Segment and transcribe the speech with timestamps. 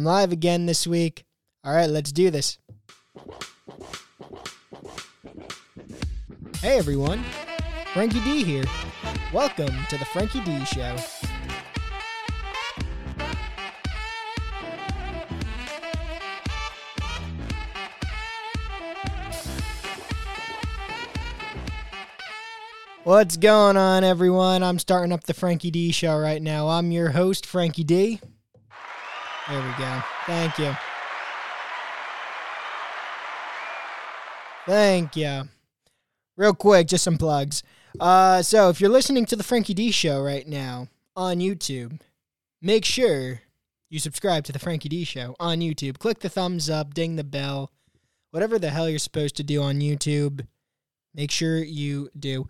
[0.00, 1.24] I'm live again this week.
[1.62, 2.56] All right, let's do this.
[6.62, 7.22] Hey everyone,
[7.92, 8.64] Frankie D here.
[9.30, 10.96] Welcome to the Frankie D Show.
[23.04, 24.62] What's going on, everyone?
[24.62, 26.68] I'm starting up the Frankie D Show right now.
[26.68, 28.18] I'm your host, Frankie D.
[29.50, 30.02] There we go.
[30.26, 30.76] Thank you.
[34.64, 35.48] Thank you.
[36.36, 37.64] Real quick, just some plugs.
[37.98, 40.86] Uh, so if you're listening to the Frankie D Show right now
[41.16, 42.00] on YouTube,
[42.62, 43.42] make sure
[43.88, 45.98] you subscribe to the Frankie D Show on YouTube.
[45.98, 47.72] Click the thumbs up, ding the bell,
[48.30, 50.46] whatever the hell you're supposed to do on YouTube.
[51.12, 52.46] Make sure you do.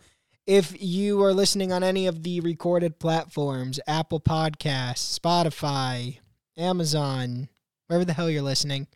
[0.46, 6.18] If you are listening on any of the recorded platforms, Apple Podcasts, Spotify,
[6.60, 7.48] Amazon,
[7.86, 8.86] wherever the hell you're listening,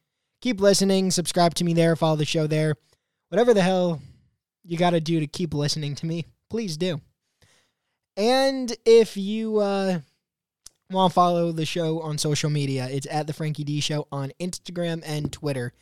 [0.40, 1.10] keep listening.
[1.10, 1.96] Subscribe to me there.
[1.96, 2.74] Follow the show there.
[3.28, 4.00] Whatever the hell
[4.62, 7.00] you got to do to keep listening to me, please do.
[8.16, 10.00] And if you uh,
[10.90, 14.32] want to follow the show on social media, it's at the Frankie D Show on
[14.40, 15.72] Instagram and Twitter.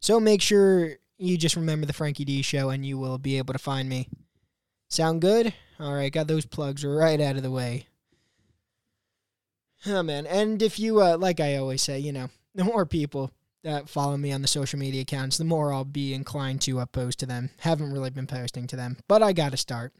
[0.00, 3.52] So make sure you just remember the Frankie D Show, and you will be able
[3.52, 4.08] to find me.
[4.88, 5.52] Sound good?
[5.78, 7.86] All right, got those plugs right out of the way.
[9.86, 13.30] Oh man, and if you uh, like I always say, you know, the more people
[13.64, 16.86] that follow me on the social media accounts, the more I'll be inclined to uh,
[16.86, 17.50] post to them.
[17.58, 19.92] Haven't really been posting to them, but I got to start.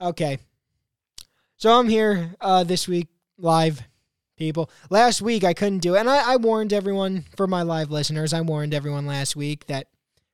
[0.00, 0.38] Okay.
[1.56, 3.82] So I'm here uh, this week live,
[4.36, 4.70] people.
[4.88, 8.32] Last week I couldn't do it, and I, I warned everyone for my live listeners.
[8.32, 9.88] I warned everyone last week that,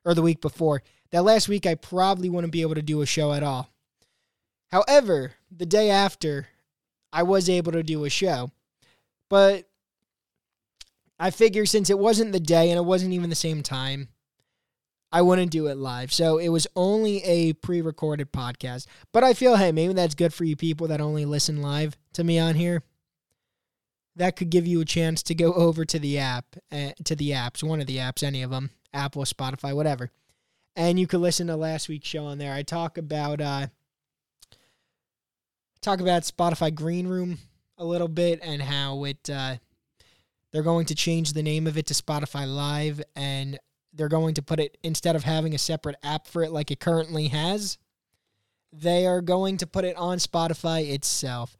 [0.04, 3.06] or the week before, that last week I probably wouldn't be able to do a
[3.06, 3.70] show at all.
[4.70, 6.48] However, the day after,
[7.16, 8.50] I was able to do a show.
[9.30, 9.66] But
[11.18, 14.08] I figure since it wasn't the day and it wasn't even the same time,
[15.10, 16.12] I wouldn't do it live.
[16.12, 18.86] So it was only a pre recorded podcast.
[19.12, 22.22] But I feel, hey, maybe that's good for you people that only listen live to
[22.22, 22.82] me on here.
[24.16, 27.30] That could give you a chance to go over to the app, uh, to the
[27.30, 30.10] apps, one of the apps, any of them, Apple, Spotify, whatever
[30.76, 32.52] and you could listen to last week's show on there.
[32.52, 33.68] I talk about uh,
[35.86, 37.38] talk about Spotify Green Room
[37.78, 39.56] a little bit and how it uh,
[40.52, 43.58] they're going to change the name of it to Spotify Live, and
[43.92, 46.80] they're going to put it instead of having a separate app for it like it
[46.80, 47.78] currently has.
[48.72, 51.56] They are going to put it on Spotify itself.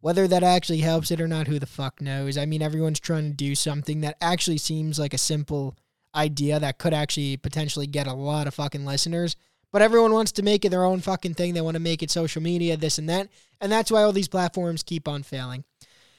[0.00, 2.36] Whether that actually helps it or not, who the fuck knows?
[2.36, 5.76] I mean, everyone's trying to do something that actually seems like a simple
[6.14, 9.36] idea that could actually potentially get a lot of fucking listeners.
[9.72, 11.54] But everyone wants to make it their own fucking thing.
[11.54, 13.28] They want to make it social media, this and that.
[13.60, 15.64] And that's why all these platforms keep on failing.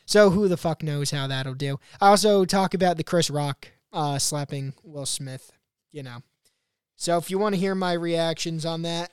[0.06, 1.80] So who the fuck knows how that'll do?
[2.00, 5.52] I also talk about the Chris Rock uh, slapping Will Smith,
[5.92, 6.18] you know.
[6.96, 9.12] So if you want to hear my reactions on that,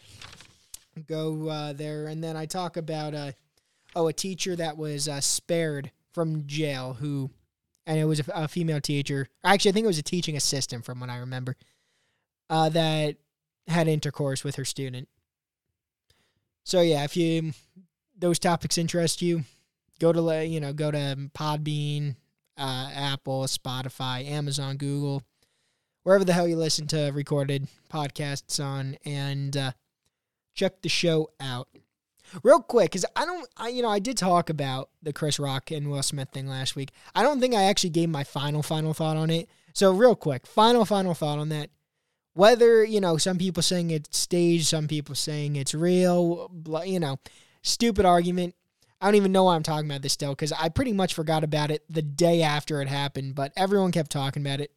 [1.06, 2.06] go uh, there.
[2.06, 3.32] And then I talk about, uh,
[3.96, 7.30] oh, a teacher that was uh, spared from jail who
[7.86, 9.28] and it was a, a, female teacher.
[9.42, 11.56] Actually, I think it was a teaching assistant from what I remember
[12.50, 13.16] uh, that
[13.68, 15.08] had intercourse with her student.
[16.64, 17.52] So yeah, if you
[18.16, 19.44] those topics interest you,
[20.00, 22.16] go to you know go to Podbean,
[22.56, 25.22] uh, Apple, Spotify, Amazon, Google,
[26.02, 29.72] wherever the hell you listen to recorded podcasts on, and uh,
[30.54, 31.68] check the show out.
[32.42, 35.70] Real quick, because I don't, I, you know, I did talk about the Chris Rock
[35.70, 36.90] and Will Smith thing last week.
[37.14, 39.48] I don't think I actually gave my final, final thought on it.
[39.72, 41.70] So, real quick, final, final thought on that.
[42.38, 46.48] Whether, you know, some people saying it's staged, some people saying it's real,
[46.86, 47.18] you know,
[47.62, 48.54] stupid argument.
[49.00, 51.42] I don't even know why I'm talking about this still because I pretty much forgot
[51.42, 54.70] about it the day after it happened, but everyone kept talking about it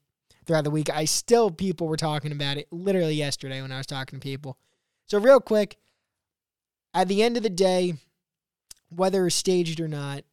[0.47, 0.89] throughout the week.
[0.89, 4.57] I still, people were talking about it literally yesterday when I was talking to people.
[5.05, 5.77] So, real quick,
[6.95, 7.93] at the end of the day,
[8.89, 10.23] whether staged or not,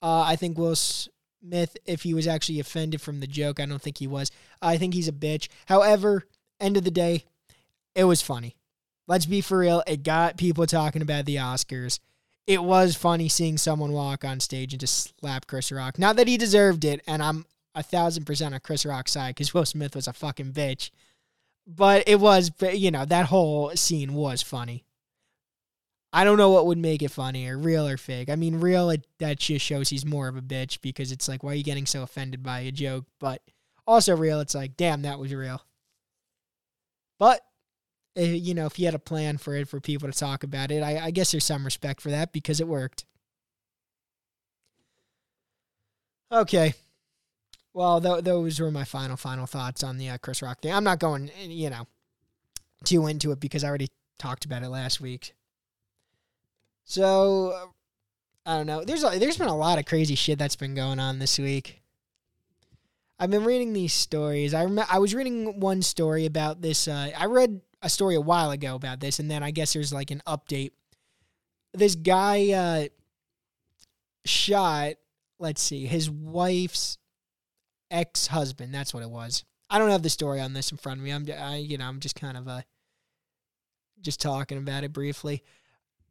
[0.00, 3.82] uh, I think Will Smith, if he was actually offended from the joke, I don't
[3.82, 4.30] think he was.
[4.62, 5.48] I think he's a bitch.
[5.66, 6.24] However,
[6.60, 7.24] end of the day,
[7.94, 8.56] it was funny.
[9.08, 9.82] Let's be for real.
[9.86, 12.00] It got people talking about the Oscars.
[12.46, 15.98] It was funny seeing someone walk on stage and just slap Chris Rock.
[15.98, 17.44] Not that he deserved it, and I'm
[17.74, 20.90] a thousand percent on Chris Rock's side because Will Smith was a fucking bitch.
[21.66, 24.84] But it was, you know, that whole scene was funny.
[26.12, 28.30] I don't know what would make it funnier, real or fake.
[28.30, 31.42] I mean, real, it, that just shows he's more of a bitch because it's like,
[31.42, 33.04] why are you getting so offended by a joke?
[33.18, 33.42] But
[33.86, 35.62] also real, it's like, damn, that was real.
[37.18, 37.40] But,
[38.18, 40.70] uh, you know, if you had a plan for it, for people to talk about
[40.70, 43.04] it, I, I guess there's some respect for that because it worked.
[46.30, 46.74] Okay,
[47.72, 50.72] Well, th- those were my final, final thoughts on the uh, Chris Rock thing.
[50.72, 51.86] I'm not going, you know,
[52.84, 53.88] too into it because I already
[54.18, 55.34] talked about it last week.
[56.84, 57.70] So
[58.46, 58.84] I don't know.
[58.84, 61.82] There's a, there's been a lot of crazy shit that's been going on this week.
[63.18, 64.52] I've been reading these stories.
[64.52, 66.86] I rem- I was reading one story about this.
[66.86, 69.92] Uh, I read a story a while ago about this, and then I guess there's
[69.92, 70.72] like an update.
[71.72, 72.88] This guy uh,
[74.24, 74.94] shot.
[75.38, 76.98] Let's see, his wife's
[77.90, 78.74] ex husband.
[78.74, 79.44] That's what it was.
[79.68, 81.10] I don't have the story on this in front of me.
[81.10, 82.62] I'm, I, you know, I'm just kind of uh,
[84.00, 85.42] just talking about it briefly.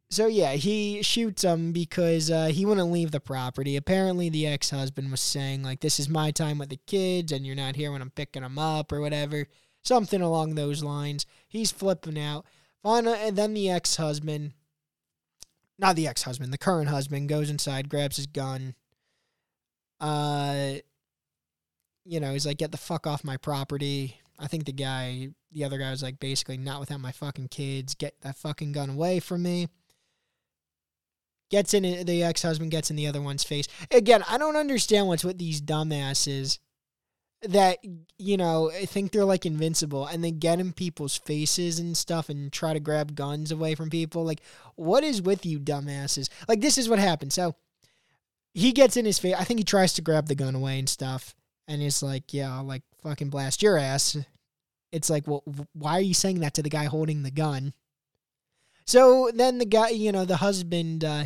[0.09, 3.75] So yeah, he shoots him because uh, he wouldn't leave the property.
[3.75, 7.55] Apparently, the ex-husband was saying like, "This is my time with the kids, and you're
[7.55, 9.47] not here when I'm picking them up or whatever."
[9.83, 11.25] Something along those lines.
[11.47, 12.45] He's flipping out.
[12.81, 14.53] Finally, and then the ex-husband,
[15.77, 18.75] not the ex-husband, the current husband, goes inside, grabs his gun.
[19.99, 20.75] Uh,
[22.05, 25.63] you know, he's like, "Get the fuck off my property." I think the guy, the
[25.63, 27.95] other guy, was like, basically, "Not without my fucking kids.
[27.95, 29.67] Get that fucking gun away from me."
[31.55, 33.65] Gets in the ex-husband gets in the other one's face.
[33.89, 36.59] Again, I don't understand what's with these dumbasses
[37.43, 37.77] that
[38.17, 42.51] you know think they're like invincible and they get in people's faces and stuff and
[42.51, 44.25] try to grab guns away from people.
[44.25, 44.41] Like,
[44.75, 46.27] what is with you dumbasses?
[46.49, 47.31] Like, this is what happened.
[47.31, 47.55] So
[48.53, 49.35] he gets in his face.
[49.37, 51.35] I think he tries to grab the gun away and stuff,
[51.69, 54.17] and he's like, "Yeah, I'll like fucking blast your ass."
[54.91, 55.43] It's like, well,
[55.73, 57.73] why are you saying that to the guy holding the gun?
[58.85, 61.25] So then the guy, you know, the husband uh,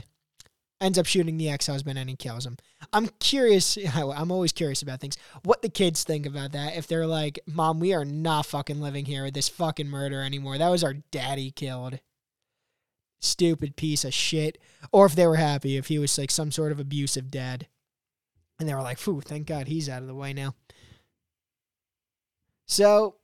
[0.82, 2.58] ends up shooting the ex-husband and he kills him.
[2.94, 3.78] I'm curious.
[3.94, 5.18] I'm always curious about things.
[5.44, 6.76] What the kids think about that?
[6.76, 10.58] If they're like, "Mom, we are not fucking living here with this fucking murder anymore.
[10.58, 12.00] That was our daddy killed."
[13.22, 14.58] Stupid piece of shit.
[14.92, 17.68] Or if they were happy, if he was like some sort of abusive dad,
[18.60, 20.56] and they were like, "Phew, thank God he's out of the way now."
[22.66, 23.16] So,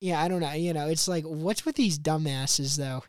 [0.00, 0.52] yeah, I don't know.
[0.52, 3.02] You know, it's like, what's with these dumbasses though?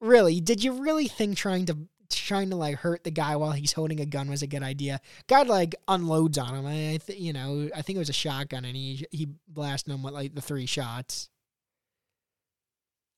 [0.00, 1.76] Really, did you really think trying to
[2.16, 5.00] trying to like hurt the guy while he's holding a gun was a good idea.
[5.26, 6.66] God like unloads on him.
[6.66, 10.02] I, th- you know, I think it was a shotgun, and he he blasted him
[10.02, 11.28] with like the three shots.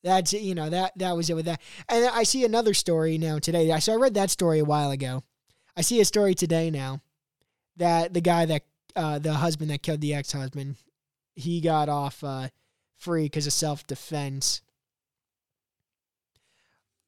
[0.02, 1.60] That's you know that that was it with that.
[1.88, 3.78] And I see another story now today.
[3.80, 5.22] So I read that story a while ago.
[5.76, 7.00] I see a story today now
[7.76, 8.62] that the guy that
[8.96, 10.76] uh, the husband that killed the ex husband,
[11.34, 12.48] he got off uh,
[12.98, 14.62] free because of self defense.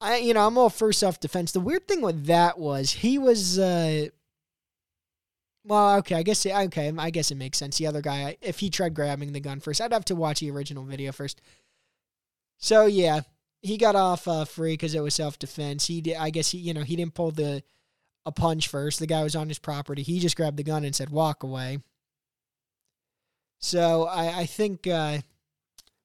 [0.04, 1.52] I you know I'm all for self defense.
[1.52, 3.58] The weird thing with that was he was.
[3.58, 4.08] Uh,
[5.66, 7.78] well, okay, I guess okay, I guess it makes sense.
[7.78, 10.50] The other guy, if he tried grabbing the gun first, I'd have to watch the
[10.50, 11.40] original video first.
[12.58, 13.22] So yeah,
[13.62, 15.86] he got off uh, free because it was self defense.
[15.86, 17.62] He did, I guess he, you know, he didn't pull the
[18.26, 18.98] a punch first.
[18.98, 20.02] The guy was on his property.
[20.02, 21.78] He just grabbed the gun and said, "Walk away."
[23.58, 25.20] So I, I think uh,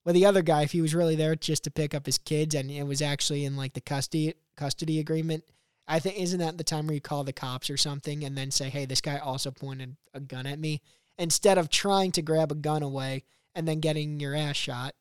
[0.09, 2.55] well, the other guy, if he was really there just to pick up his kids
[2.55, 5.43] and it was actually in like the custody custody agreement,
[5.87, 8.49] I think isn't that the time where you call the cops or something and then
[8.49, 10.81] say, "Hey, this guy also pointed a gun at me,"
[11.19, 13.23] instead of trying to grab a gun away
[13.53, 14.95] and then getting your ass shot.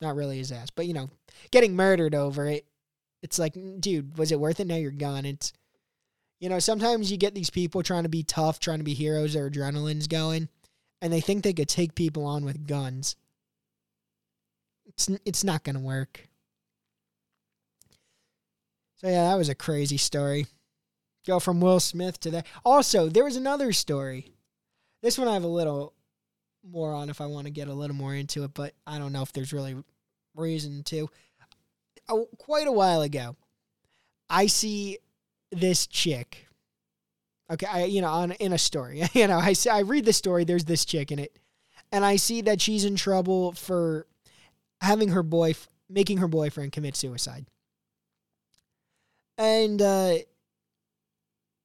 [0.00, 1.10] Not really his ass, but you know,
[1.50, 2.64] getting murdered over it.
[3.20, 4.66] It's like, dude, was it worth it?
[4.66, 5.26] Now you're gone.
[5.26, 5.52] It's,
[6.40, 9.34] you know, sometimes you get these people trying to be tough, trying to be heroes.
[9.34, 10.48] Their adrenaline's going,
[11.02, 13.14] and they think they could take people on with guns.
[14.88, 16.28] It's it's not gonna work.
[18.96, 20.46] So yeah, that was a crazy story.
[21.26, 22.46] Go from Will Smith to that.
[22.64, 24.32] Also, there was another story.
[25.02, 25.94] This one I have a little
[26.68, 29.12] more on if I want to get a little more into it, but I don't
[29.12, 29.76] know if there's really
[30.34, 31.08] reason to.
[32.08, 33.36] Oh, quite a while ago,
[34.30, 34.98] I see
[35.52, 36.46] this chick.
[37.50, 40.12] Okay, I you know on in a story, you know I see, I read the
[40.12, 40.44] story.
[40.44, 41.38] There's this chick in it,
[41.92, 44.06] and I see that she's in trouble for
[44.80, 45.54] having her boy
[45.88, 47.46] making her boyfriend commit suicide.
[49.36, 50.14] And uh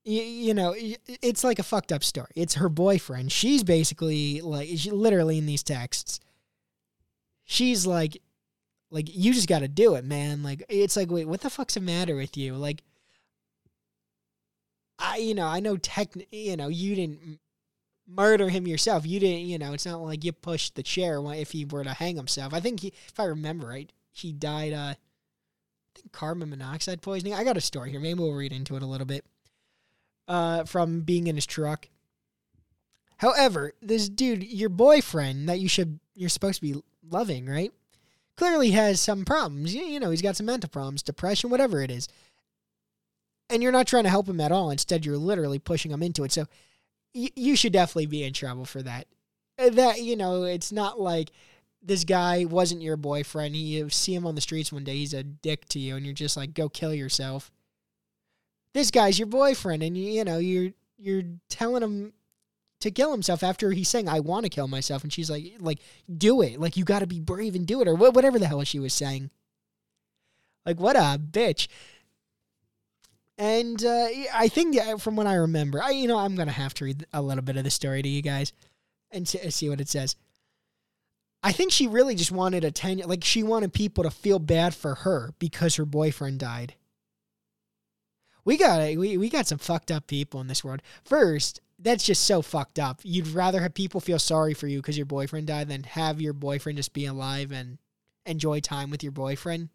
[0.06, 2.32] you, you know, it's like a fucked up story.
[2.36, 3.32] It's her boyfriend.
[3.32, 6.20] She's basically like she, literally in these texts.
[7.46, 8.22] She's like
[8.92, 10.44] like you just got to do it, man.
[10.44, 12.56] Like it's like wait, what the fuck's the matter with you?
[12.56, 12.84] Like
[15.00, 17.40] I you know, I know tech you know, you didn't
[18.08, 19.06] murder him yourself.
[19.06, 21.94] You didn't, you know, it's not like you pushed the chair if he were to
[21.94, 22.54] hang himself.
[22.54, 24.98] I think he, if I remember right, he died, uh, I
[25.96, 27.34] think carbon monoxide poisoning.
[27.34, 28.00] I got a story here.
[28.00, 29.26] Maybe we'll read into it a little bit.
[30.26, 31.90] Uh, from being in his truck.
[33.18, 37.74] However, this dude, your boyfriend that you should, you're supposed to be loving, right?
[38.38, 39.76] Clearly has some problems.
[39.76, 42.08] You, you know, he's got some mental problems, depression, whatever it is.
[43.50, 44.72] And you're not trying to help him at all.
[44.72, 46.32] Instead, you're literally pushing him into it.
[46.32, 46.48] So,
[47.14, 49.08] you should definitely be in trouble for that.
[49.58, 51.32] Uh, That you know, it's not like
[51.82, 53.56] this guy wasn't your boyfriend.
[53.56, 56.14] You see him on the streets one day, he's a dick to you, and you're
[56.14, 57.52] just like, go kill yourself.
[58.74, 62.14] This guy's your boyfriend, and you, you know you're you're telling him
[62.80, 65.80] to kill himself after he's saying, "I want to kill myself," and she's like, "Like,
[66.18, 66.60] do it!
[66.60, 68.94] Like, you got to be brave and do it," or whatever the hell she was
[68.94, 69.30] saying.
[70.66, 71.68] Like, what a bitch.
[73.38, 76.86] And uh, I think from what I remember, I you know I'm gonna have to
[76.86, 78.54] read a little bit of the story to you guys
[79.12, 80.16] and s- see what it says.
[81.42, 84.96] I think she really just wanted attention, like she wanted people to feel bad for
[84.96, 86.76] her because her boyfriend died.
[88.46, 90.82] We got we we got some fucked up people in this world.
[91.04, 93.02] First, that's just so fucked up.
[93.04, 96.34] You'd rather have people feel sorry for you because your boyfriend died than have your
[96.34, 97.78] boyfriend just be alive and
[98.26, 99.70] enjoy time with your boyfriend.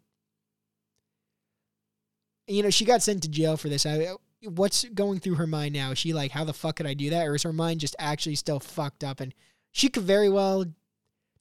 [2.49, 3.85] You know, she got sent to jail for this.
[3.85, 4.09] I,
[4.43, 5.91] what's going through her mind now?
[5.91, 7.27] Is she like, how the fuck could I do that?
[7.27, 9.33] Or is her mind just actually still fucked up and
[9.71, 10.65] she could very well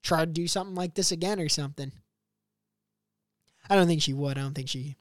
[0.02, 1.92] try to do something like this again or something?
[3.70, 4.36] I don't think she would.
[4.38, 4.96] I don't think she.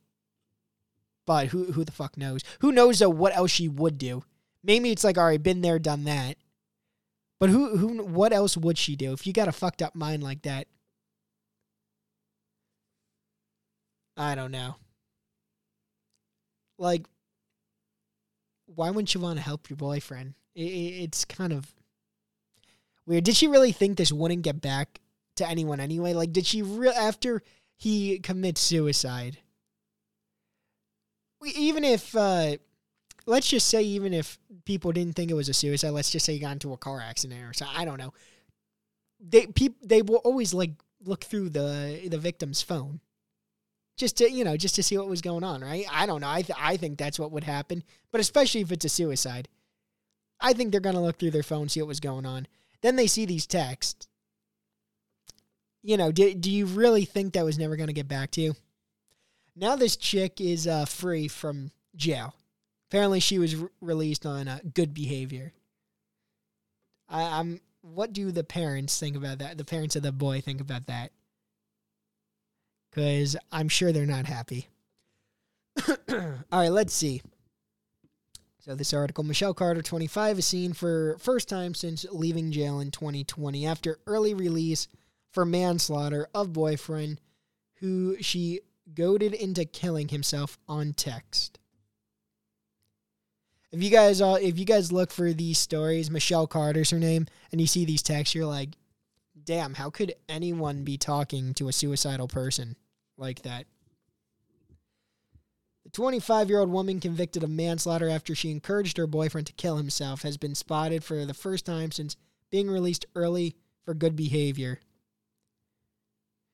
[1.25, 2.41] But who who the fuck knows?
[2.61, 4.23] Who knows though what else she would do?
[4.63, 6.37] Maybe it's like, all right, been there, done that.
[7.39, 10.23] But who who what else would she do if you got a fucked up mind
[10.23, 10.67] like that?
[14.15, 14.75] I don't know.
[16.77, 17.05] Like,
[18.65, 20.36] why wouldn't you want to help your boyfriend?
[20.55, 21.74] I- I- It's kind of
[23.05, 23.24] weird.
[23.24, 25.00] Did she really think this wouldn't get back
[25.36, 26.13] to anyone anyway?
[26.13, 27.41] Like, did she real after
[27.77, 29.39] he commits suicide?
[31.55, 32.57] Even if, uh,
[33.25, 36.34] let's just say, even if people didn't think it was a suicide, let's just say
[36.34, 37.77] he got into a car accident or something.
[37.77, 38.13] I don't know.
[39.19, 40.72] They peop, they will always like
[41.03, 43.00] look through the the victim's phone
[43.97, 45.85] just to you know just to see what was going on right?
[45.91, 46.29] I don't know.
[46.29, 49.49] I th- i think that's what would happen but especially if it's a suicide
[50.39, 52.47] i think they're going to look through their phone see what was going on.
[52.81, 54.07] Then they see these texts.
[55.81, 58.41] You know do, do you really think that was never going to get back to
[58.41, 58.55] you?
[59.55, 62.35] Now this chick is uh, free from jail.
[62.89, 65.53] Apparently she was re- released on uh, good behavior.
[67.09, 69.57] I, i'm what do the parents think about that?
[69.57, 71.11] The parents of the boy think about that
[72.89, 74.67] because I'm sure they're not happy.
[75.88, 77.22] All right, let's see.
[78.60, 82.91] So this article, Michelle Carter, 25, is seen for first time since leaving jail in
[82.91, 84.89] 2020 after early release
[85.32, 87.22] for manslaughter of boyfriend
[87.75, 88.60] who she
[88.94, 91.60] goaded into killing himself on text.
[93.72, 97.27] If you guys all if you guys look for these stories, Michelle Carter's her name,
[97.51, 98.70] and you see these texts, you're like,
[99.47, 102.75] damn, how could anyone be talking to a suicidal person
[103.17, 103.65] like that?
[105.85, 109.77] The 25 year old woman convicted of manslaughter after she encouraged her boyfriend to kill
[109.77, 112.17] himself has been spotted for the first time since
[112.51, 114.81] being released early for good behavior.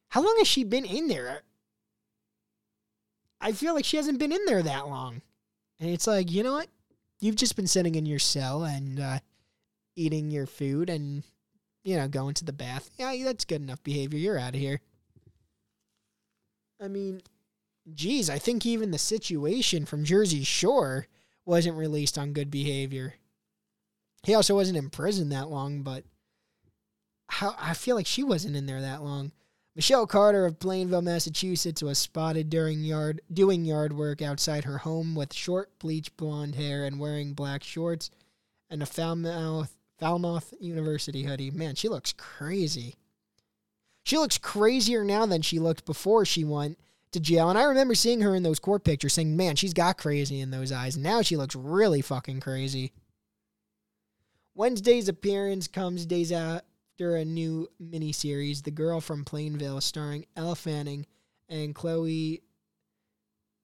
[0.09, 1.41] How long has she been in there?
[3.41, 5.23] I feel like she hasn't been in there that long.
[5.79, 6.67] And it's like, you know what?
[7.19, 9.19] You've just been sitting in your cell and uh,
[9.95, 11.23] eating your food and
[11.84, 12.90] you know, going to the bath.
[12.98, 14.20] Yeah, that's good enough behavior.
[14.20, 14.80] You're out of here.
[16.82, 17.22] I mean,
[17.94, 21.08] geez, I think even the situation from Jersey Shore
[21.46, 23.16] wasn't released on good behavior.
[24.24, 26.04] He also wasn't in prison that long, but
[27.28, 29.32] how I feel like she wasn't in there that long.
[29.75, 35.16] Michelle Carter of Plainville, Massachusetts, was spotted during yard doing yard work outside her home
[35.16, 38.12] with short bleach blonde hair and wearing black shorts
[38.70, 41.50] and a Falmouth Falmouth University hoodie.
[41.50, 42.95] Man, she looks crazy.
[44.03, 46.77] She looks crazier now than she looked before she went
[47.13, 47.50] to jail.
[47.50, 50.51] And I remember seeing her in those court pictures saying, man, she's got crazy in
[50.51, 50.98] those eyes.
[50.98, 52.91] Now she looks really fucking crazy.
[54.55, 61.05] Wednesday's appearance comes days after a new miniseries, The Girl from Plainville, starring Elle Fanning
[61.48, 62.41] and Chloe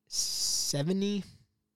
[0.09, 1.25] Sevigny.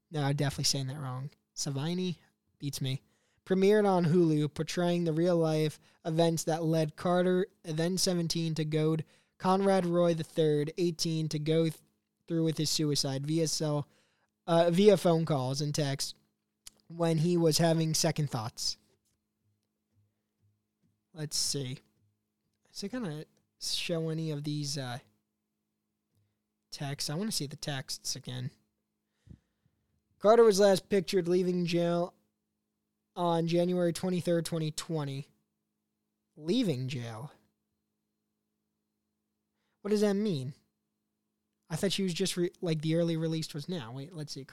[0.10, 1.32] No, I'm definitely saying that wrong.
[1.54, 2.16] Savini
[2.60, 3.02] beats me
[3.46, 9.04] premiered on Hulu, portraying the real life events that led Carter, then 17, to goad
[9.38, 11.76] Conrad Roy III, 18, to go th-
[12.28, 13.88] through with his suicide via cell,
[14.48, 16.14] uh, via phone calls and texts
[16.88, 18.78] when he was having second thoughts.
[21.14, 21.80] Let's see.
[22.74, 23.26] Is it gonna
[23.62, 25.00] show any of these uh,
[26.72, 27.10] texts?
[27.10, 28.50] I want to see the texts again.
[30.20, 32.14] Carter was last pictured leaving jail
[33.16, 35.28] on January 23rd, 2020.
[36.36, 37.32] Leaving jail.
[39.82, 40.54] What does that mean?
[41.70, 43.92] I thought she was just re- like the early released was now.
[43.94, 44.46] Wait, let's see.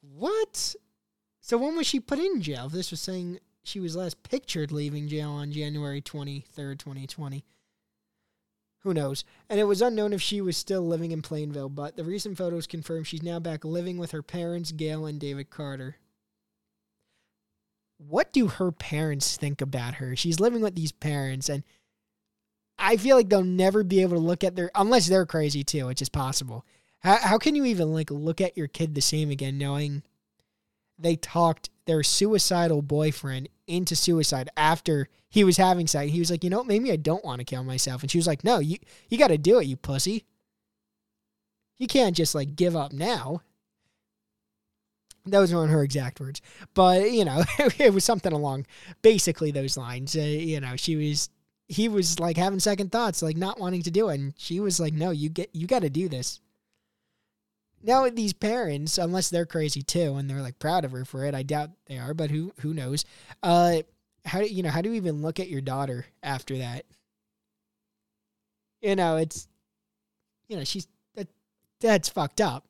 [0.00, 0.74] What?
[1.40, 2.68] So when was she put in jail?
[2.68, 7.44] This was saying she was last pictured leaving jail on January 23rd, 2020.
[8.80, 9.24] Who knows?
[9.48, 12.66] And it was unknown if she was still living in Plainville, but the recent photos
[12.66, 15.96] confirm she's now back living with her parents, Gail and David Carter.
[17.98, 20.16] What do her parents think about her?
[20.16, 21.62] She's living with these parents, and
[22.78, 25.86] I feel like they'll never be able to look at their unless they're crazy too,
[25.86, 26.64] which is possible.
[27.00, 30.02] How how can you even like look at your kid the same again, knowing
[30.98, 36.12] they talked their suicidal boyfriend into suicide after he was having sex.
[36.12, 38.02] He was like, you know, maybe I don't want to kill myself.
[38.02, 40.24] And she was like, no, you you got to do it, you pussy.
[41.78, 43.42] You can't just like give up now.
[45.26, 46.42] Those weren't her exact words,
[46.74, 47.42] but you know,
[47.78, 48.66] it was something along
[49.00, 50.14] basically those lines.
[50.14, 51.30] Uh, you know, she was
[51.66, 54.78] he was like having second thoughts, like not wanting to do it, and she was
[54.78, 56.40] like, no, you get you got to do this.
[57.82, 61.34] Now these parents, unless they're crazy too, and they're like proud of her for it,
[61.34, 63.04] I doubt they are, but who who knows?
[63.42, 63.82] Uh,
[64.24, 64.70] how do you know?
[64.70, 66.84] How do you even look at your daughter after that?
[68.80, 69.48] You know, it's
[70.48, 71.28] you know she's that
[71.80, 72.66] that's fucked up.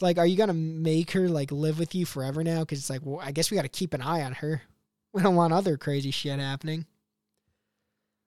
[0.00, 2.60] Like, are you gonna make her like live with you forever now?
[2.60, 4.62] Because it's like, well, I guess we got to keep an eye on her.
[5.12, 6.86] We don't want other crazy shit happening.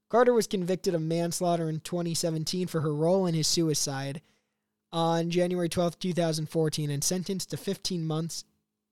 [0.10, 4.22] Carter was convicted of manslaughter in 2017 for her role in his suicide
[4.94, 8.46] on January 12, 2014, and sentenced to 15 months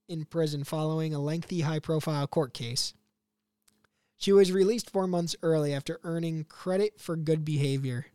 [0.09, 2.93] in prison following a lengthy high profile court case.
[4.17, 8.07] She was released four months early after earning credit for good behavior.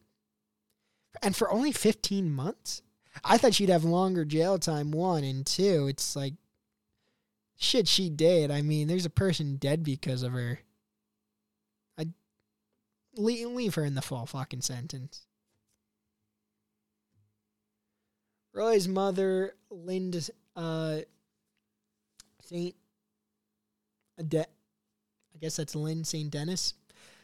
[1.23, 2.83] And for only 15 months?
[3.25, 6.35] I thought she'd have longer jail time, one, and two, it's like,
[7.57, 8.51] shit, she did.
[8.51, 10.61] I mean, there's a person dead because of her.
[11.99, 12.07] I
[13.17, 15.27] leave, leave her in the full fucking sentence.
[18.53, 20.21] Roy's mother, Linda
[20.57, 20.99] uh,
[22.43, 22.75] Saint
[24.19, 24.51] Adet,
[25.35, 26.31] I guess that's Lynn St.
[26.31, 26.75] Dennis,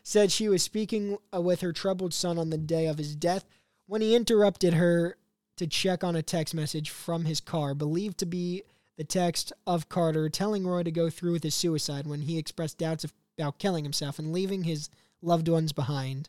[0.03, 3.45] said she was speaking uh, with her troubled son on the day of his death
[3.87, 5.17] when he interrupted her
[5.57, 8.63] to check on a text message from his car, believed to be
[8.97, 12.79] the text of Carter telling Roy to go through with his suicide when he expressed
[12.79, 13.07] doubts
[13.39, 14.89] about killing himself and leaving his
[15.23, 16.29] loved ones behind.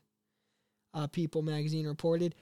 [0.94, 2.36] Uh, People magazine reported.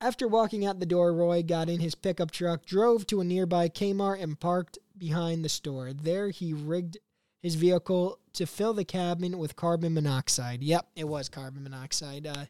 [0.00, 3.68] After walking out the door, Roy got in his pickup truck, drove to a nearby
[3.68, 5.92] Kmart, and parked behind the store.
[5.92, 6.98] There, he rigged
[7.40, 10.62] his vehicle to fill the cabin with carbon monoxide.
[10.62, 12.44] Yep, it was carbon monoxide uh,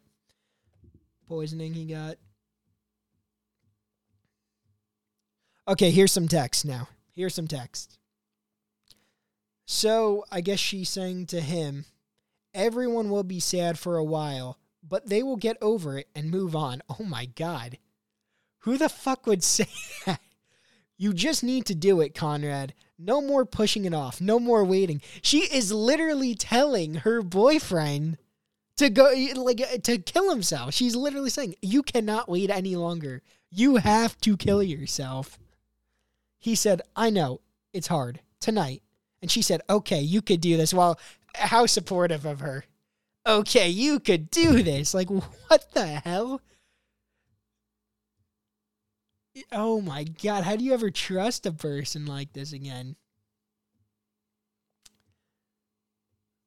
[1.27, 2.17] poisoning he got.
[5.69, 6.89] Okay, here's some text now.
[7.15, 7.99] Here's some text.
[9.67, 11.85] So, I guess she's saying to him,
[12.55, 16.57] everyone will be sad for a while, but they will get over it and move
[16.57, 16.81] on.
[16.89, 17.77] Oh my God.
[18.61, 19.69] Who the fuck would say
[20.07, 20.23] that?
[20.97, 22.73] You just need to do it, Conrad.
[22.99, 24.23] No more pushing it off.
[24.23, 25.03] No more waiting.
[25.21, 28.17] She is literally telling her boyfriend
[28.79, 30.73] to go like to kill himself.
[30.73, 33.23] She's literally saying, "You cannot wait any longer.
[33.51, 35.39] You have to kill yourself."
[36.39, 37.41] He said, "I know.
[37.73, 38.21] It's hard.
[38.41, 38.83] Tonight."
[39.21, 40.99] And she said, "Okay, you could do this." Well,
[41.35, 42.65] how supportive of her
[43.29, 44.95] okay, you could do this.
[44.95, 46.41] Like, what the hell?
[49.53, 52.97] Oh my god, how do you ever trust a person like this again?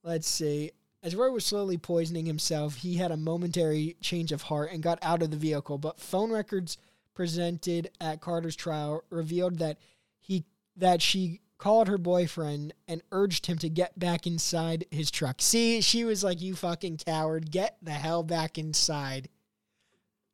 [0.03, 0.71] Let's see.
[1.03, 4.99] As Roy was slowly poisoning himself, he had a momentary change of heart and got
[5.01, 6.77] out of the vehicle, but phone records
[7.13, 9.77] presented at Carter's trial revealed that
[10.19, 10.45] he
[10.75, 15.41] that she called her boyfriend and urged him to get back inside his truck.
[15.41, 19.29] See, she was like, You fucking coward, get the hell back inside.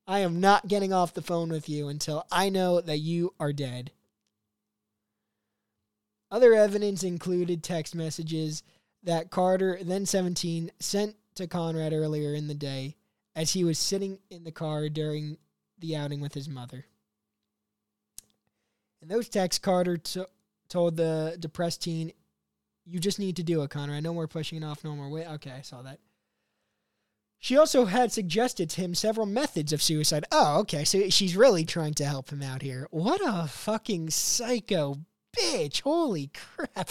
[0.08, 3.52] I am not getting off the phone with you until I know that you are
[3.52, 3.92] dead.
[6.32, 8.64] Other evidence included text messages
[9.04, 12.96] that Carter, then 17, sent to Conrad earlier in the day
[13.36, 15.38] as he was sitting in the car during
[15.80, 16.86] the outing with his mother.
[19.02, 20.32] In those texts, Carter took
[20.70, 22.12] told the depressed teen,
[22.86, 23.94] "You just need to do it, Connor.
[23.94, 24.84] I know we're pushing it off.
[24.84, 26.00] No more wait." Okay, I saw that.
[27.40, 30.26] She also had suggested to him several methods of suicide.
[30.32, 30.84] Oh, okay.
[30.84, 32.88] So she's really trying to help him out here.
[32.90, 34.98] What a fucking psycho
[35.38, 35.82] bitch.
[35.82, 36.90] Holy crap.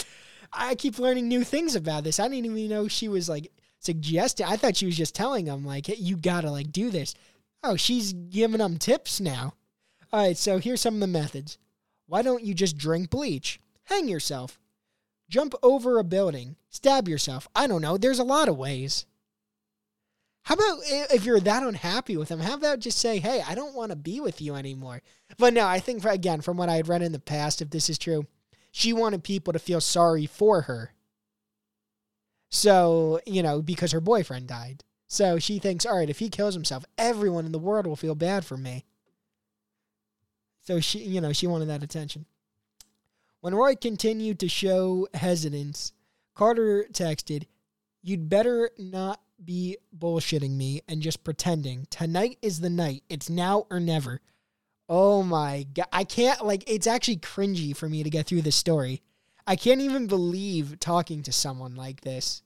[0.53, 2.19] I keep learning new things about this.
[2.19, 4.45] I didn't even know she was like suggesting.
[4.45, 7.13] I thought she was just telling him, like, hey, you gotta like do this.
[7.63, 9.53] Oh, she's giving them tips now.
[10.11, 11.57] All right, so here's some of the methods.
[12.05, 13.59] Why don't you just drink bleach?
[13.87, 14.59] hang yourself,
[15.29, 17.47] jump over a building, stab yourself.
[17.55, 17.97] I don't know.
[17.97, 19.05] There's a lot of ways.
[20.43, 23.75] How about if you're that unhappy with them, how about just say, hey, I don't
[23.75, 25.01] want to be with you anymore?
[25.37, 27.69] But no, I think, for, again, from what I had read in the past, if
[27.69, 28.25] this is true,
[28.71, 30.93] she wanted people to feel sorry for her.
[32.49, 34.85] So, you know, because her boyfriend died.
[35.07, 38.15] So she thinks, all right, if he kills himself, everyone in the world will feel
[38.15, 38.85] bad for me.
[40.61, 42.25] So she, you know, she wanted that attention.
[43.39, 45.93] When Roy continued to show hesitance,
[46.35, 47.45] Carter texted,
[48.01, 51.87] You'd better not be bullshitting me and just pretending.
[51.89, 53.03] Tonight is the night.
[53.09, 54.21] It's now or never.
[54.89, 55.87] Oh my god.
[55.91, 59.01] I can't like it's actually cringy for me to get through this story.
[59.45, 62.41] I can't even believe talking to someone like this.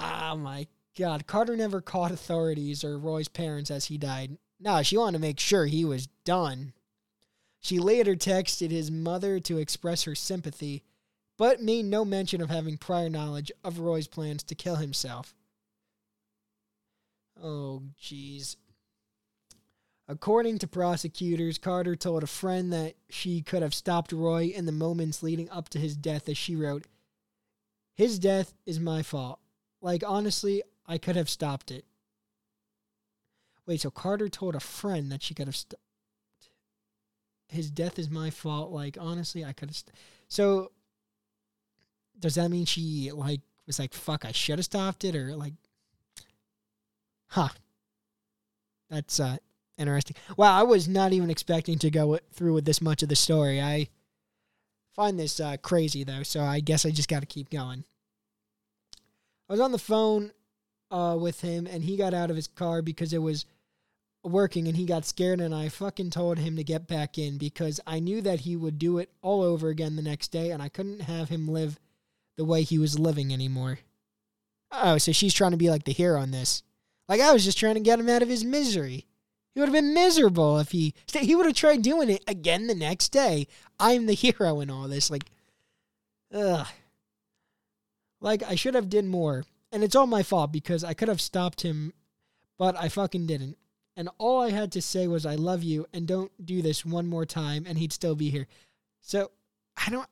[0.00, 1.26] Oh my god.
[1.26, 4.38] Carter never caught authorities or Roy's parents as he died.
[4.60, 6.72] No, she wanted to make sure he was done.
[7.60, 10.84] She later texted his mother to express her sympathy,
[11.36, 15.34] but made no mention of having prior knowledge of Roy's plans to kill himself.
[17.40, 18.56] Oh, jeez.
[20.08, 24.72] According to prosecutors, Carter told a friend that she could have stopped Roy in the
[24.72, 26.86] moments leading up to his death, as she wrote,
[27.94, 29.38] His death is my fault.
[29.80, 31.84] Like, honestly, I could have stopped it.
[33.66, 35.82] Wait, so Carter told a friend that she could have stopped.
[37.48, 38.70] His death is my fault.
[38.70, 39.76] Like, honestly, I could have.
[39.76, 39.94] St-
[40.28, 40.72] so,
[42.18, 45.14] does that mean she, like, was like, fuck, I should have stopped it?
[45.14, 45.54] Or, like,
[47.28, 47.48] huh.
[48.90, 49.36] That's, uh,
[49.78, 50.16] interesting.
[50.36, 53.60] Wow, I was not even expecting to go through with this much of the story.
[53.60, 53.88] I
[54.94, 57.84] find this uh, crazy though, so I guess I just got to keep going.
[59.48, 60.32] I was on the phone
[60.90, 63.46] uh, with him, and he got out of his car because it was
[64.22, 67.80] working, and he got scared, and I fucking told him to get back in because
[67.86, 70.68] I knew that he would do it all over again the next day, and I
[70.68, 71.78] couldn't have him live
[72.36, 73.80] the way he was living anymore.
[74.70, 76.62] Oh, so she's trying to be like the hero on this.
[77.08, 79.06] Like I was just trying to get him out of his misery.
[79.54, 82.74] He would have been miserable if he he would have tried doing it again the
[82.74, 83.48] next day.
[83.80, 85.10] I'm the hero in all this.
[85.10, 85.24] Like,
[86.32, 86.66] ugh.
[88.20, 91.20] Like I should have did more, and it's all my fault because I could have
[91.20, 91.92] stopped him,
[92.58, 93.56] but I fucking didn't.
[93.96, 97.06] And all I had to say was I love you and don't do this one
[97.06, 98.46] more time, and he'd still be here.
[99.00, 99.30] So
[99.76, 100.08] I don't.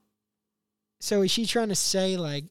[1.00, 2.44] So is she trying to say like?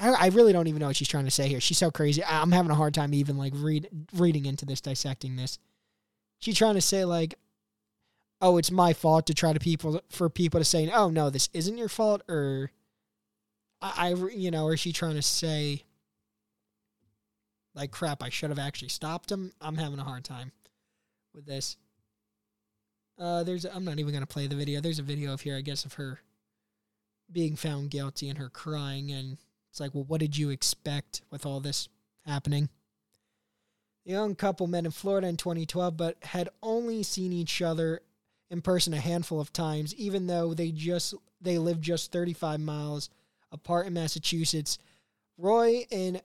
[0.00, 1.60] I, I really don't even know what she's trying to say here.
[1.60, 2.22] She's so crazy.
[2.24, 5.58] I'm having a hard time even like read reading into this, dissecting this.
[6.38, 7.34] She's trying to say like,
[8.40, 11.48] oh, it's my fault to try to people for people to say, oh no, this
[11.52, 12.70] isn't your fault, or
[13.80, 15.84] I, I you know, or is she trying to say
[17.74, 18.22] like crap?
[18.22, 19.52] I should have actually stopped him.
[19.60, 20.52] I'm having a hard time
[21.34, 21.76] with this.
[23.18, 24.80] Uh, there's I'm not even gonna play the video.
[24.80, 26.20] There's a video of here, I guess, of her
[27.30, 29.38] being found guilty and her crying, and
[29.70, 31.88] it's like, well, what did you expect with all this
[32.26, 32.68] happening?
[34.06, 38.00] The young couple met in Florida in 2012, but had only seen each other
[38.50, 43.10] in person a handful of times, even though they just they lived just 35 miles
[43.52, 44.78] apart in Massachusetts.
[45.36, 46.20] Roy in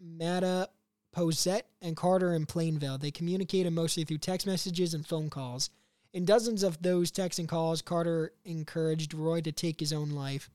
[0.00, 0.68] Matta
[1.14, 2.98] Posette and Carter in Plainville.
[2.98, 5.70] They communicated mostly through text messages and phone calls.
[6.12, 10.50] In dozens of those texts and calls, Carter encouraged Roy to take his own life.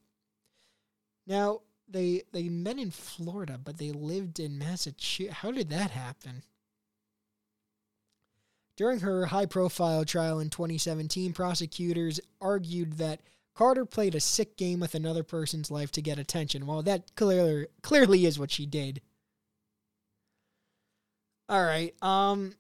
[1.27, 5.39] Now, they they met in Florida, but they lived in Massachusetts.
[5.39, 6.43] How did that happen?
[8.77, 13.19] During her high profile trial in 2017, prosecutors argued that
[13.59, 16.65] Carter played a sick game with another person's life to get attention.
[16.65, 19.01] Well, that clearly clearly is what she did.
[21.49, 21.93] All right.
[22.01, 22.53] Um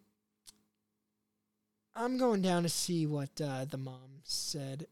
[1.95, 4.87] I'm going down to see what uh, the mom said.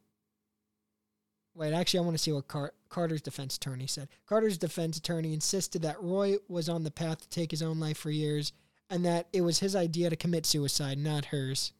[1.54, 4.08] Wait, actually, I want to see what Car- Carter's defense attorney said.
[4.26, 7.98] Carter's defense attorney insisted that Roy was on the path to take his own life
[7.98, 8.54] for years
[8.90, 11.74] and that it was his idea to commit suicide, not hers.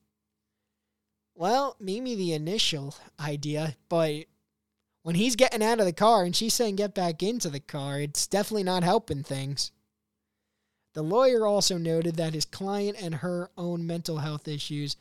[1.38, 4.26] Well, maybe the initial idea, but
[5.04, 8.02] when he's getting out of the car and she's saying get back into the car,
[8.02, 9.72] it's definitely not helping things.
[10.96, 14.96] The lawyer also noted that his client and her own mental health issues.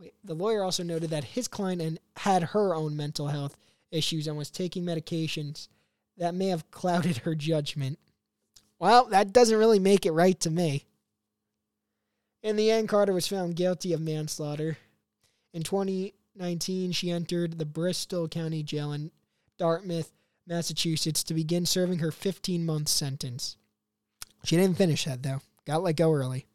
[0.00, 3.56] Wait, the lawyer also noted that his client and had her own mental health
[3.92, 5.68] issues and was taking medications
[6.16, 8.00] that may have clouded her judgment.
[8.80, 10.84] Well, that doesn't really make it right to me.
[12.42, 14.78] In the end, Carter was found guilty of manslaughter.
[15.52, 19.10] In 2019, she entered the Bristol County Jail in
[19.58, 20.12] Dartmouth,
[20.46, 23.56] Massachusetts, to begin serving her 15 month sentence.
[24.44, 25.40] She didn't finish that, though.
[25.66, 26.46] Got let go early.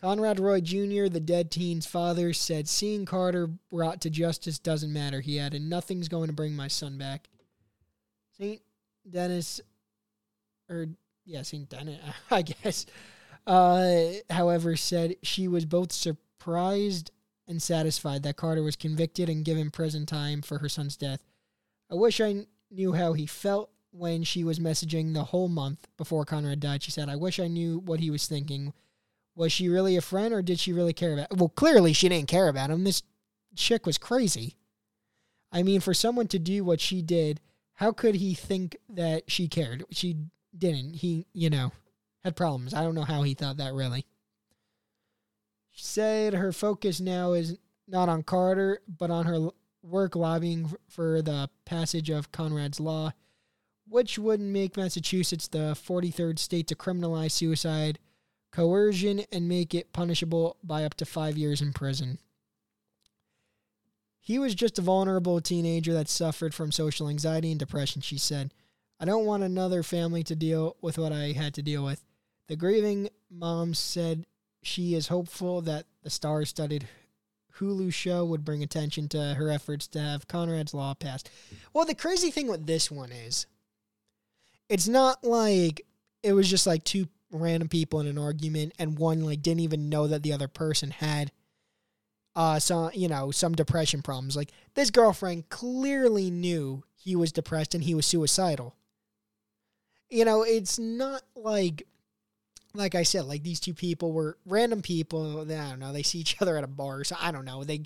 [0.00, 5.20] Conrad Roy Jr., the dead teen's father, said, Seeing Carter brought to justice doesn't matter,
[5.20, 5.62] he added.
[5.62, 7.28] Nothing's going to bring my son back.
[8.38, 8.60] St.
[9.08, 9.60] Dennis
[10.68, 10.88] or
[11.24, 11.68] yeah, St.
[11.68, 12.86] Denis, I guess.
[13.46, 16.25] Uh, however, said she was both surprised
[17.48, 21.22] and satisfied that Carter was convicted and given prison time for her son's death.
[21.90, 26.24] I wish I knew how he felt when she was messaging the whole month before
[26.24, 26.82] Conrad died.
[26.82, 28.72] She said, I wish I knew what he was thinking.
[29.34, 32.28] Was she really a friend or did she really care about Well, clearly she didn't
[32.28, 32.84] care about him.
[32.84, 33.02] This
[33.54, 34.56] chick was crazy.
[35.52, 37.40] I mean, for someone to do what she did,
[37.74, 39.84] how could he think that she cared?
[39.90, 40.16] She
[40.56, 40.96] didn't.
[40.96, 41.72] He, you know,
[42.24, 42.74] had problems.
[42.74, 44.04] I don't know how he thought that really.
[45.78, 49.50] Said her focus now is not on Carter, but on her
[49.82, 53.12] work lobbying for the passage of Conrad's Law,
[53.86, 57.98] which would make Massachusetts the 43rd state to criminalize suicide,
[58.50, 62.18] coercion, and make it punishable by up to five years in prison.
[64.18, 68.54] He was just a vulnerable teenager that suffered from social anxiety and depression, she said.
[68.98, 72.02] I don't want another family to deal with what I had to deal with.
[72.48, 74.24] The grieving mom said
[74.66, 76.88] she is hopeful that the star studded
[77.58, 81.30] Hulu show would bring attention to her efforts to have Conrad's Law passed.
[81.72, 83.46] Well, the crazy thing with this one is
[84.68, 85.86] it's not like
[86.22, 89.88] it was just like two random people in an argument and one like didn't even
[89.88, 91.30] know that the other person had
[92.34, 97.74] uh some you know some depression problems like this girlfriend clearly knew he was depressed
[97.74, 98.76] and he was suicidal
[100.08, 101.84] you know it's not like
[102.76, 105.40] like I said, like these two people were random people.
[105.40, 105.92] I don't know.
[105.92, 107.64] They see each other at a bar, so I don't know.
[107.64, 107.82] They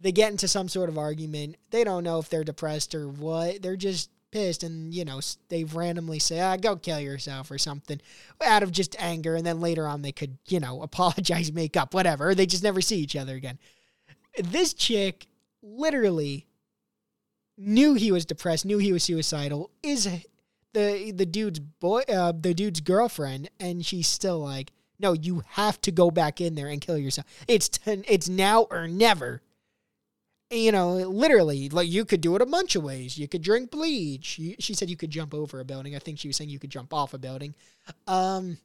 [0.00, 1.56] they get into some sort of argument.
[1.70, 3.62] They don't know if they're depressed or what.
[3.62, 8.00] They're just pissed, and you know they randomly say, "Ah, go kill yourself" or something,
[8.44, 9.34] out of just anger.
[9.34, 12.34] And then later on, they could you know apologize, make up, whatever.
[12.34, 13.58] They just never see each other again.
[14.38, 15.26] This chick
[15.62, 16.46] literally
[17.56, 20.08] knew he was depressed, knew he was suicidal, is
[20.78, 25.80] the the dude's boy, uh, the dude's girlfriend, and she's still like, "No, you have
[25.82, 27.26] to go back in there and kill yourself.
[27.48, 29.42] It's ten, it's now or never."
[30.50, 33.18] you know, literally, like you could do it a bunch of ways.
[33.18, 34.38] You could drink bleach.
[34.38, 35.94] You, she said you could jump over a building.
[35.94, 37.54] I think she was saying you could jump off a building.
[38.06, 38.56] Um,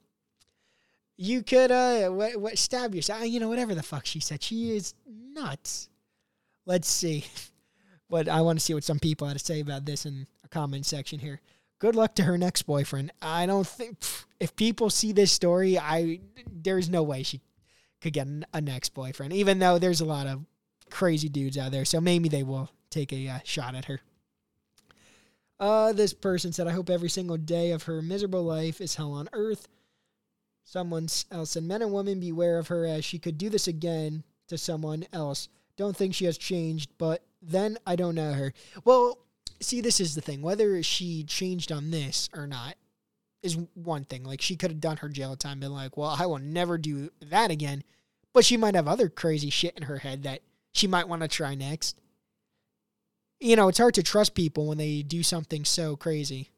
[1.18, 3.26] you could uh, what, what stab yourself.
[3.26, 4.42] You know, whatever the fuck she said.
[4.42, 5.90] She is nuts.
[6.66, 7.26] Let's see.
[8.10, 10.48] But I want to see what some people had to say about this in a
[10.48, 11.42] comment section here
[11.84, 13.12] good luck to her next boyfriend.
[13.22, 13.98] I don't think
[14.40, 17.42] if people see this story, I there's no way she
[18.02, 19.34] could get a next boyfriend.
[19.34, 20.46] Even though there's a lot of
[20.90, 24.00] crazy dudes out there, so maybe they will take a uh, shot at her.
[25.60, 29.12] Uh, this person said, "I hope every single day of her miserable life is hell
[29.12, 29.68] on earth."
[30.64, 34.24] Someone else said, "Men and women beware of her, as she could do this again
[34.48, 35.50] to someone else.
[35.76, 38.54] Don't think she has changed, but then I don't know her."
[38.86, 39.18] Well,
[39.64, 40.42] see, this is the thing.
[40.42, 42.76] Whether she changed on this or not
[43.42, 44.24] is one thing.
[44.24, 47.12] Like she could have done her jail time, been like, "Well, I will never do
[47.22, 47.84] that again."
[48.34, 51.28] But she might have other crazy shit in her head that she might want to
[51.28, 52.00] try next.
[53.40, 56.50] You know, it's hard to trust people when they do something so crazy.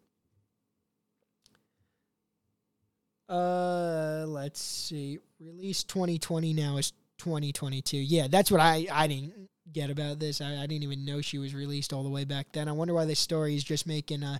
[3.27, 5.19] Uh, let's see.
[5.39, 7.97] Release 2020 now is 2022.
[7.97, 10.41] Yeah, that's what I I didn't get about this.
[10.41, 12.67] I, I didn't even know she was released all the way back then.
[12.67, 14.39] I wonder why this story is just making a,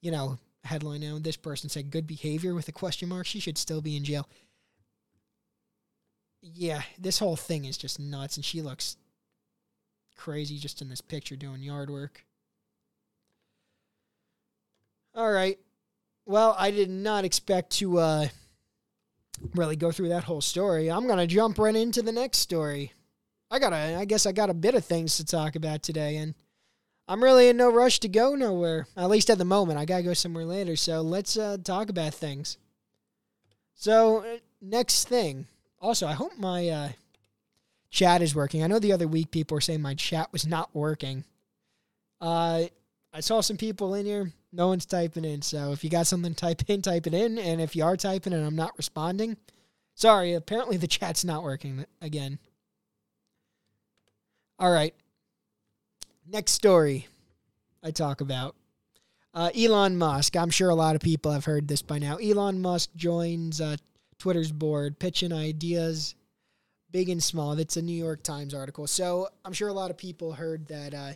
[0.00, 1.18] you know, headline now.
[1.18, 3.26] This person said good behavior with a question mark.
[3.26, 4.28] She should still be in jail.
[6.40, 8.96] Yeah, this whole thing is just nuts, and she looks
[10.16, 12.24] crazy just in this picture doing yard work.
[15.14, 15.58] All right.
[16.24, 18.28] Well, I did not expect to uh,
[19.54, 20.90] really go through that whole story.
[20.90, 22.92] I'm going to jump right into the next story.
[23.52, 26.16] I got a, I guess I got a bit of things to talk about today,
[26.16, 26.34] and
[27.06, 28.86] I'm really in no rush to go nowhere.
[28.96, 30.74] At least at the moment, I gotta go somewhere later.
[30.74, 32.56] So let's uh, talk about things.
[33.74, 35.48] So uh, next thing.
[35.82, 36.88] Also, I hope my uh,
[37.90, 38.64] chat is working.
[38.64, 41.24] I know the other week people were saying my chat was not working.
[42.22, 42.64] Uh,
[43.12, 44.32] I saw some people in here.
[44.50, 45.42] No one's typing in.
[45.42, 47.38] So if you got something, type in, type it in.
[47.38, 49.36] And if you are typing and I'm not responding,
[49.94, 50.32] sorry.
[50.32, 52.38] Apparently the chat's not working again.
[54.58, 54.94] All right.
[56.26, 57.08] Next story
[57.82, 58.54] I talk about.
[59.34, 60.36] Uh, Elon Musk.
[60.36, 62.16] I'm sure a lot of people have heard this by now.
[62.16, 63.76] Elon Musk joins uh,
[64.18, 66.14] Twitter's board, pitching ideas
[66.92, 67.56] big and small.
[67.56, 68.86] That's a New York Times article.
[68.86, 71.12] So I'm sure a lot of people heard that uh,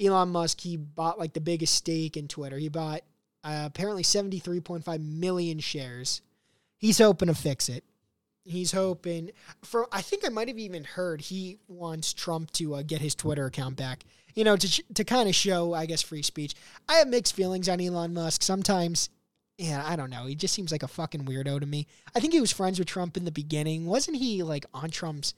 [0.00, 2.58] Elon Musk, he bought like the biggest stake in Twitter.
[2.58, 3.02] He bought
[3.44, 6.22] uh, apparently 73.5 million shares.
[6.78, 7.84] He's hoping to fix it.
[8.48, 9.30] He's hoping
[9.62, 9.86] for.
[9.92, 13.46] I think I might have even heard he wants Trump to uh, get his Twitter
[13.46, 14.04] account back.
[14.34, 16.54] You know, to to kind of show, I guess, free speech.
[16.88, 18.42] I have mixed feelings on Elon Musk.
[18.42, 19.10] Sometimes,
[19.56, 20.26] yeah, I don't know.
[20.26, 21.86] He just seems like a fucking weirdo to me.
[22.14, 23.86] I think he was friends with Trump in the beginning.
[23.86, 25.34] Wasn't he like on Trump's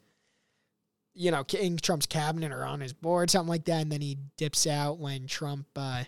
[1.14, 4.16] you know, in Trump's cabinet or on his board, something like that, and then he
[4.36, 5.66] dips out when Trump.
[5.74, 6.04] Uh,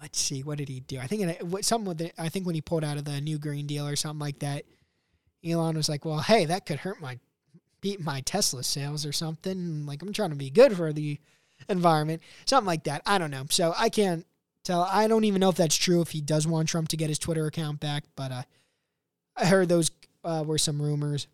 [0.00, 0.98] let's see, what did he do?
[0.98, 3.38] I think it, something with the, I think when he pulled out of the new
[3.38, 4.64] Green Deal or something like that,
[5.44, 7.18] Elon was like, "Well, hey, that could hurt my
[7.84, 9.84] beat my Tesla sales or something.
[9.84, 11.20] Like I'm trying to be good for the
[11.68, 13.02] environment, something like that.
[13.04, 13.44] I don't know.
[13.50, 14.26] So I can't
[14.64, 14.80] tell.
[14.90, 16.00] I don't even know if that's true.
[16.00, 18.42] If he does want Trump to get his Twitter account back, but uh,
[19.36, 19.90] I heard those
[20.24, 21.26] uh, were some rumors.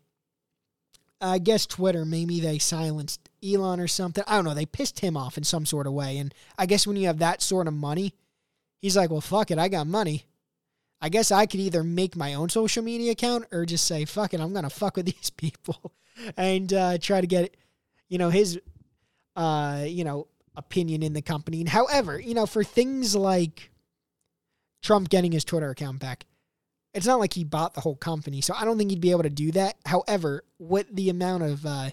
[1.21, 4.23] I guess Twitter, maybe they silenced Elon or something.
[4.27, 4.53] I don't know.
[4.53, 6.17] They pissed him off in some sort of way.
[6.17, 8.13] And I guess when you have that sort of money,
[8.81, 9.59] he's like, well, fuck it.
[9.59, 10.25] I got money.
[11.01, 14.33] I guess I could either make my own social media account or just say, fuck
[14.33, 15.93] it, I'm going to fuck with these people
[16.37, 17.57] and uh, try to get,
[18.07, 18.59] you know, his,
[19.35, 21.59] uh, you know, opinion in the company.
[21.59, 23.71] And however, you know, for things like
[24.83, 26.25] Trump getting his Twitter account back,
[26.93, 28.41] it's not like he bought the whole company.
[28.41, 29.77] So I don't think he'd be able to do that.
[29.85, 31.89] However, with the amount of, uh,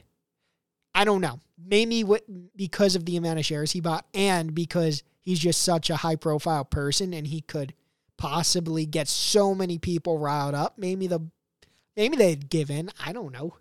[0.95, 2.25] I don't know, maybe what,
[2.57, 6.17] because of the amount of shares he bought and because he's just such a high
[6.17, 7.73] profile person and he could–
[8.19, 10.75] possibly get so many people riled up.
[10.77, 11.21] Maybe the
[11.97, 12.91] maybe they'd give in.
[13.03, 13.55] I don't know.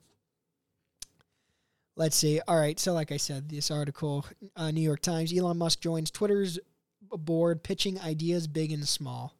[1.95, 2.41] Let's see.
[2.47, 2.79] All right.
[2.79, 6.59] So, like I said, this article, uh, New York Times, Elon Musk joins Twitter's
[7.01, 9.33] board, pitching ideas big and small.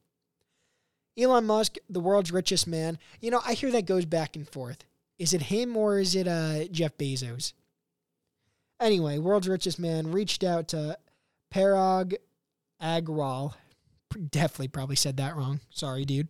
[1.18, 2.98] Elon Musk, the world's richest man.
[3.22, 4.86] You know, I hear that goes back and forth.
[5.20, 7.54] Is it him or is it uh, Jeff Bezos?
[8.80, 10.98] Anyway, world's richest man reached out to
[11.54, 12.16] Parag
[12.82, 13.54] Agrawal,
[14.30, 15.60] definitely probably said that wrong.
[15.70, 16.28] Sorry, dude.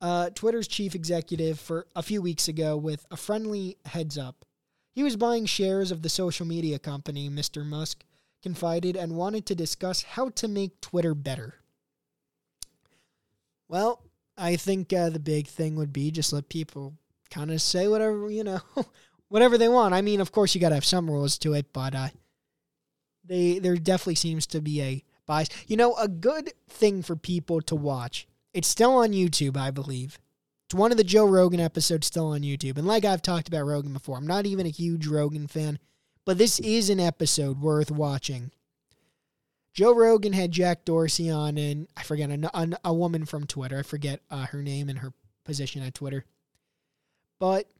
[0.00, 4.44] Uh, Twitter's chief executive for a few weeks ago with a friendly heads up.
[4.92, 7.64] He was buying shares of the social media company, Mr.
[7.64, 8.04] Musk
[8.42, 11.56] confided, and wanted to discuss how to make Twitter better.
[13.68, 14.02] Well,
[14.36, 16.94] I think uh, the big thing would be just let people
[17.30, 18.60] kind of say whatever, you know,
[19.28, 19.94] whatever they want.
[19.94, 22.08] I mean, of course, you got to have some rules to it, but uh,
[23.24, 25.48] they there definitely seems to be a bias.
[25.68, 28.26] You know, a good thing for people to watch.
[28.52, 30.18] It's still on YouTube, I believe.
[30.66, 32.76] It's one of the Joe Rogan episodes still on YouTube.
[32.76, 35.78] And like I've talked about Rogan before, I'm not even a huge Rogan fan,
[36.24, 38.50] but this is an episode worth watching.
[39.72, 43.78] Joe Rogan had Jack Dorsey on, and I forget a, a, a woman from Twitter.
[43.78, 45.12] I forget uh, her name and her
[45.44, 46.24] position at Twitter.
[47.38, 47.70] But,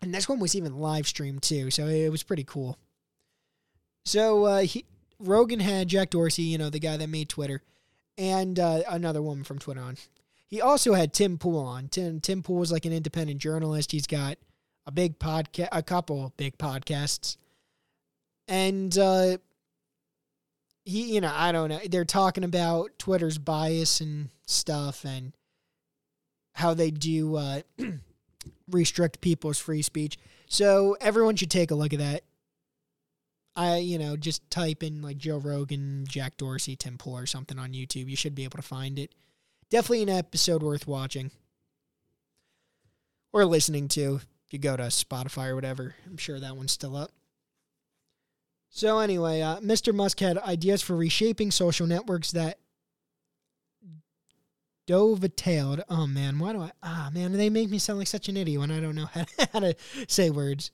[0.00, 2.78] and this one was even live streamed too, so it was pretty cool.
[4.04, 4.84] So uh, he,
[5.18, 7.62] Rogan had Jack Dorsey, you know, the guy that made Twitter,
[8.18, 9.96] and uh, another woman from Twitter on.
[10.46, 11.88] He also had Tim Pool on.
[11.88, 13.92] Tim Tim Pool is like an independent journalist.
[13.92, 14.38] He's got
[14.86, 17.36] a big podcast, a couple big podcasts,
[18.46, 19.38] and uh,
[20.84, 21.80] he, you know, I don't know.
[21.88, 25.32] They're talking about Twitter's bias and stuff, and
[26.54, 27.62] how they do uh,
[28.70, 30.18] restrict people's free speech.
[30.48, 32.22] So everyone should take a look at that.
[33.56, 37.58] I, you know, just type in like Joe Rogan, Jack Dorsey, Tim Pool or something
[37.58, 38.08] on YouTube.
[38.08, 39.14] You should be able to find it.
[39.70, 41.30] Definitely an episode worth watching
[43.32, 45.94] or listening to if you go to Spotify or whatever.
[46.06, 47.10] I'm sure that one's still up.
[48.68, 49.94] So, anyway, uh, Mr.
[49.94, 52.58] Musk had ideas for reshaping social networks that
[54.86, 55.82] dovetailed.
[55.88, 56.72] Oh, man, why do I?
[56.82, 59.24] Ah, man, they make me sound like such an idiot when I don't know how,
[59.52, 59.74] how to
[60.08, 60.70] say words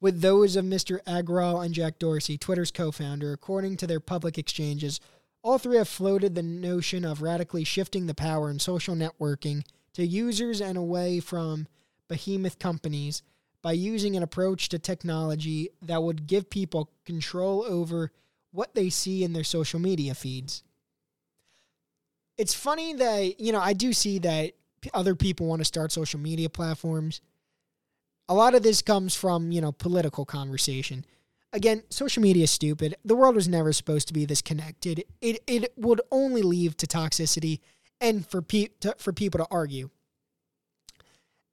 [0.00, 1.02] with those of Mr.
[1.04, 5.00] Agrawal and Jack Dorsey, Twitter's co founder, according to their public exchanges.
[5.42, 9.62] All three have floated the notion of radically shifting the power in social networking
[9.94, 11.66] to users and away from
[12.08, 13.22] behemoth companies
[13.62, 18.10] by using an approach to technology that would give people control over
[18.52, 20.62] what they see in their social media feeds.
[22.36, 24.52] It's funny that, you know, I do see that
[24.94, 27.20] other people want to start social media platforms
[28.30, 31.04] a lot of this comes from, you know, political conversation.
[31.52, 32.94] Again, social media is stupid.
[33.04, 35.04] The world was never supposed to be this connected.
[35.20, 37.58] It it would only lead to toxicity
[38.00, 39.90] and for pe- to, for people to argue.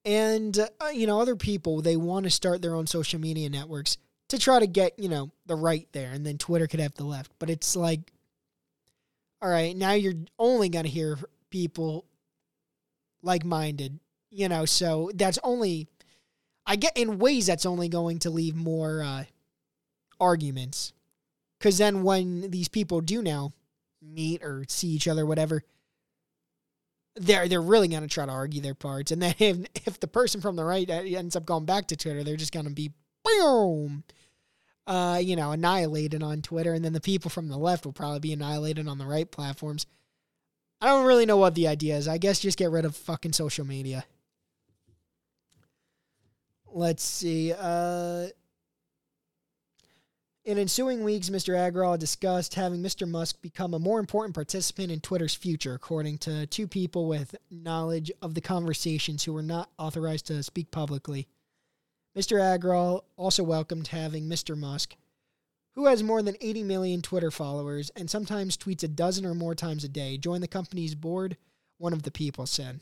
[0.05, 3.97] And uh, you know, other people they want to start their own social media networks
[4.30, 7.05] to try to get, you know, the right there and then Twitter could have the
[7.05, 7.32] left.
[7.39, 8.11] But it's like
[9.41, 11.17] all right, now you're only going to hear
[11.49, 12.05] people
[13.23, 13.99] like-minded,
[14.30, 15.88] you know, so that's only
[16.68, 19.24] I get in ways that's only going to leave more uh,
[20.20, 20.91] arguments.
[21.57, 23.53] Because then when these people do now
[24.01, 25.63] meet or see each other, whatever,
[27.15, 29.11] they're they're really going to try to argue their parts.
[29.11, 29.57] And then if,
[29.88, 32.68] if the person from the right ends up going back to Twitter, they're just going
[32.68, 32.91] to be
[33.24, 34.03] boom,
[34.86, 36.74] uh, you know, annihilated on Twitter.
[36.74, 39.88] And then the people from the left will probably be annihilated on the right platforms.
[40.80, 42.07] I don't really know what the idea is.
[42.07, 44.05] I guess just get rid of fucking social media.
[46.72, 47.53] Let's see.
[47.57, 48.28] Uh,
[50.47, 51.55] in ensuing weeks, Mr.
[51.55, 53.05] Agrawal discussed having Mr.
[53.05, 58.11] Musk become a more important participant in Twitter's future, according to two people with knowledge
[58.22, 61.28] of the conversations who were not authorized to speak publicly.
[62.18, 62.39] Mr.
[62.39, 64.57] Agrawal also welcomed having Mr.
[64.57, 64.95] Musk,
[65.76, 69.53] who has more than 80 million Twitter followers and sometimes tweets a dozen or more
[69.53, 71.36] times a day, join the company's board,
[71.78, 72.80] one of the people said.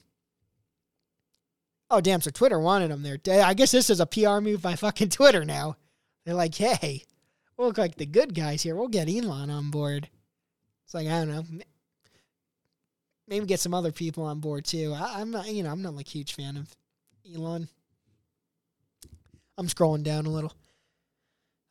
[1.89, 3.19] Oh, damn, so Twitter wanted him there.
[3.43, 5.77] I guess this is a PR move by fucking Twitter now.
[6.25, 7.03] They're like, hey,
[7.57, 8.75] we look like the good guys here.
[8.75, 10.09] We'll get Elon on board.
[10.85, 11.43] It's like, I don't know.
[13.27, 14.93] Maybe get some other people on board too.
[14.95, 16.75] I, am not, you know, I'm not like huge fan of
[17.33, 17.69] Elon.
[19.57, 20.53] I'm scrolling down a little.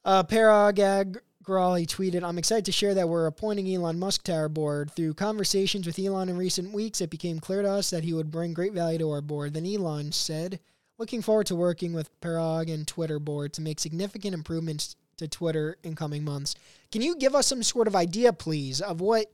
[0.05, 4.49] Uh, Parag Agrawal tweeted, I'm excited to share that we're appointing Elon Musk to our
[4.49, 4.91] board.
[4.93, 8.31] Through conversations with Elon in recent weeks, it became clear to us that he would
[8.31, 9.53] bring great value to our board.
[9.53, 10.61] Then Elon said,
[10.97, 15.77] Looking forward to working with Parag and Twitter board to make significant improvements to Twitter
[15.83, 16.55] in coming months.
[16.93, 19.27] Can you give us some sort of idea, please, of what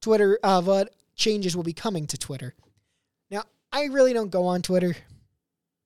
[0.00, 2.54] Twitter, of what changes will be coming to Twitter?
[3.30, 4.96] Now, I really don't go on Twitter.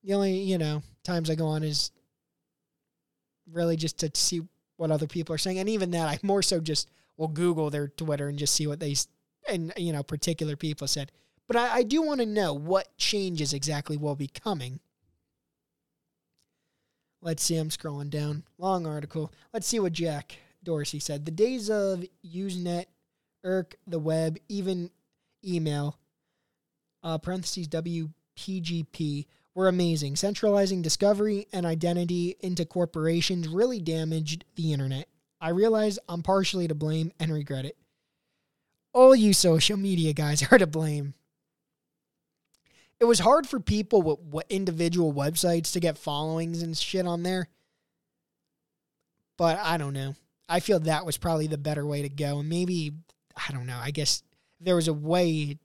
[0.05, 1.91] The only, you know, times I go on is
[3.53, 4.41] really just to see
[4.77, 7.89] what other people are saying, and even that I more so just will Google their
[7.89, 8.95] Twitter and just see what they
[9.49, 11.13] and you know particular people said.
[11.47, 14.81] But I, I do want to know what changes exactly will be coming.
[17.21, 18.45] Let's see, I'm scrolling down.
[18.59, 19.33] Long article.
[19.53, 21.25] Let's see what Jack Dorsey said.
[21.25, 22.87] The days of Usenet,
[23.45, 24.91] IRC, the web, even
[25.45, 25.99] email,
[27.03, 30.17] uh, parentheses WPGP were amazing.
[30.17, 35.09] Centralizing discovery and identity into corporations really damaged the internet.
[35.41, 37.77] I realize I'm partially to blame and regret it.
[38.93, 41.15] All you social media guys are to blame.
[43.01, 47.23] It was hard for people with, with individual websites to get followings and shit on
[47.23, 47.49] there.
[49.37, 50.15] But I don't know.
[50.49, 52.39] I feel that was probably the better way to go.
[52.39, 52.93] And maybe,
[53.37, 54.23] I don't know, I guess
[54.61, 55.59] there was a way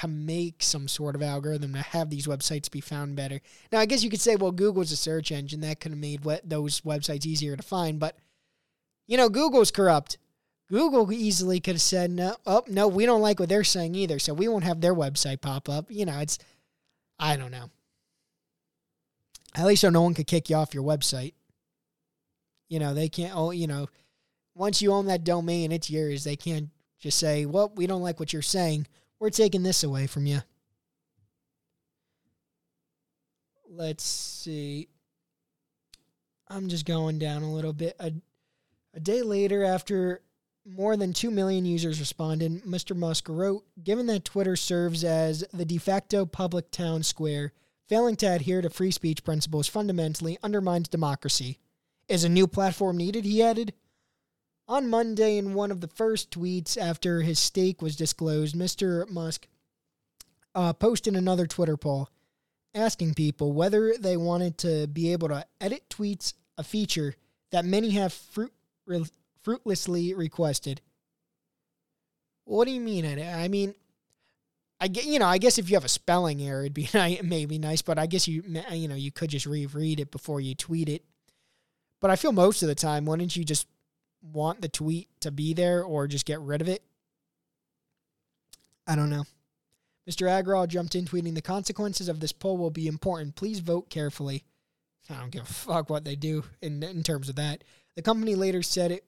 [0.00, 3.40] to make some sort of algorithm to have these websites be found better.
[3.72, 6.22] Now, I guess you could say, well, Google's a search engine that could have made
[6.44, 8.16] those websites easier to find, but
[9.06, 10.18] you know, Google's corrupt.
[10.70, 14.18] Google easily could have said, no, oh, no, we don't like what they're saying either,
[14.18, 15.86] so we won't have their website pop up.
[15.88, 16.38] You know, it's,
[17.18, 17.70] I don't know.
[19.54, 21.32] At least so no one could kick you off your website.
[22.68, 23.86] You know, they can't, oh, you know,
[24.54, 26.24] once you own that domain, it's yours.
[26.24, 26.68] They can't
[27.00, 28.86] just say, well, we don't like what you're saying.
[29.20, 30.40] We're taking this away from you.
[33.70, 34.88] Let's see.
[36.48, 37.94] I'm just going down a little bit.
[38.00, 38.12] A,
[38.94, 40.22] a day later, after
[40.64, 42.96] more than 2 million users responded, Mr.
[42.96, 47.52] Musk wrote Given that Twitter serves as the de facto public town square,
[47.88, 51.58] failing to adhere to free speech principles fundamentally undermines democracy.
[52.08, 53.24] Is a new platform needed?
[53.24, 53.74] He added.
[54.68, 59.08] On Monday, in one of the first tweets after his stake was disclosed, Mr.
[59.08, 59.48] Musk
[60.54, 62.10] uh, posted another Twitter poll
[62.74, 67.14] asking people whether they wanted to be able to edit tweets, a feature
[67.50, 68.52] that many have fruit,
[69.42, 70.82] fruitlessly requested.
[72.44, 73.06] What do you mean?
[73.06, 73.74] I mean,
[74.80, 75.26] I get you know.
[75.26, 76.88] I guess if you have a spelling error, it'd be
[77.22, 77.82] maybe nice.
[77.82, 81.04] But I guess you you know you could just reread it before you tweet it.
[82.00, 83.66] But I feel most of the time, why don't you just
[84.22, 86.82] want the tweet to be there or just get rid of it.
[88.86, 89.24] I don't know.
[90.08, 90.26] Mr.
[90.26, 93.36] Agrawal jumped in tweeting the consequences of this poll will be important.
[93.36, 94.44] Please vote carefully.
[95.10, 97.64] I don't give a fuck what they do in in terms of that.
[97.96, 99.04] The company later said it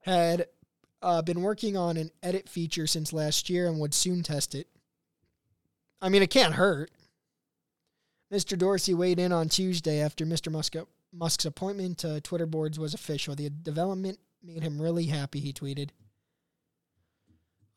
[0.00, 0.46] had
[1.02, 4.68] uh, been working on an edit feature since last year and would soon test it.
[6.00, 6.90] I mean, it can't hurt.
[8.32, 8.58] Mr.
[8.58, 10.50] Dorsey weighed in on Tuesday after Mr.
[10.50, 10.74] Musk
[11.12, 13.34] Musk's appointment to Twitter boards was official.
[13.34, 15.90] The development made him really happy, he tweeted.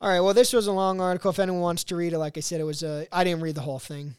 [0.02, 1.32] All right, well, this was a long article.
[1.32, 3.06] If anyone wants to read it, like I said, it was a.
[3.12, 4.16] I didn't read the whole thing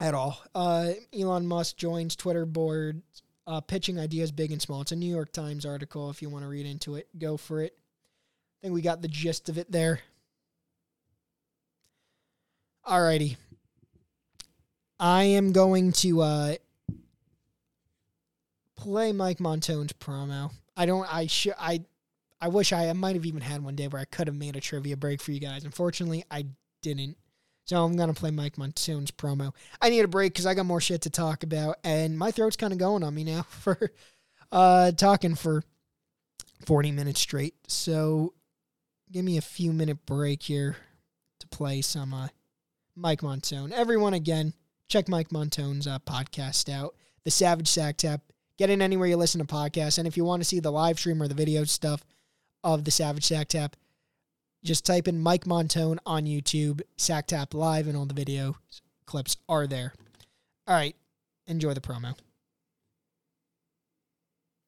[0.00, 0.42] at all.
[0.54, 3.02] Uh, Elon Musk joins Twitter board,
[3.46, 4.80] uh, pitching ideas big and small.
[4.80, 6.08] It's a New York Times article.
[6.08, 7.76] If you want to read into it, go for it.
[7.76, 10.00] I think we got the gist of it there.
[12.84, 13.36] All righty.
[14.98, 16.54] I am going to uh,
[18.80, 20.52] play Mike Montone's promo.
[20.76, 21.12] I don't.
[21.12, 21.54] I should.
[21.58, 21.82] I.
[22.42, 24.56] I wish I, I might have even had one day where I could have made
[24.56, 25.64] a trivia break for you guys.
[25.64, 26.46] Unfortunately, I
[26.80, 27.18] didn't.
[27.66, 29.52] So I'm gonna play Mike Montone's promo.
[29.80, 32.56] I need a break because I got more shit to talk about, and my throat's
[32.56, 33.92] kind of going on me now for
[34.50, 35.62] uh, talking for
[36.66, 37.54] 40 minutes straight.
[37.68, 38.34] So
[39.12, 40.76] give me a few minute break here
[41.40, 42.28] to play some uh,
[42.96, 43.72] Mike Montone.
[43.72, 44.52] Everyone, again,
[44.88, 48.20] check Mike Montone's uh, podcast out, The Savage Sack Tap.
[48.60, 49.96] Get it anywhere you listen to podcasts.
[49.96, 52.04] And if you want to see the live stream or the video stuff
[52.62, 53.74] of The Savage Sack Tap,
[54.62, 58.56] just type in Mike Montone on YouTube, Sack Tap Live, and all the video
[59.06, 59.94] clips are there.
[60.66, 60.94] All right,
[61.46, 62.14] enjoy the promo.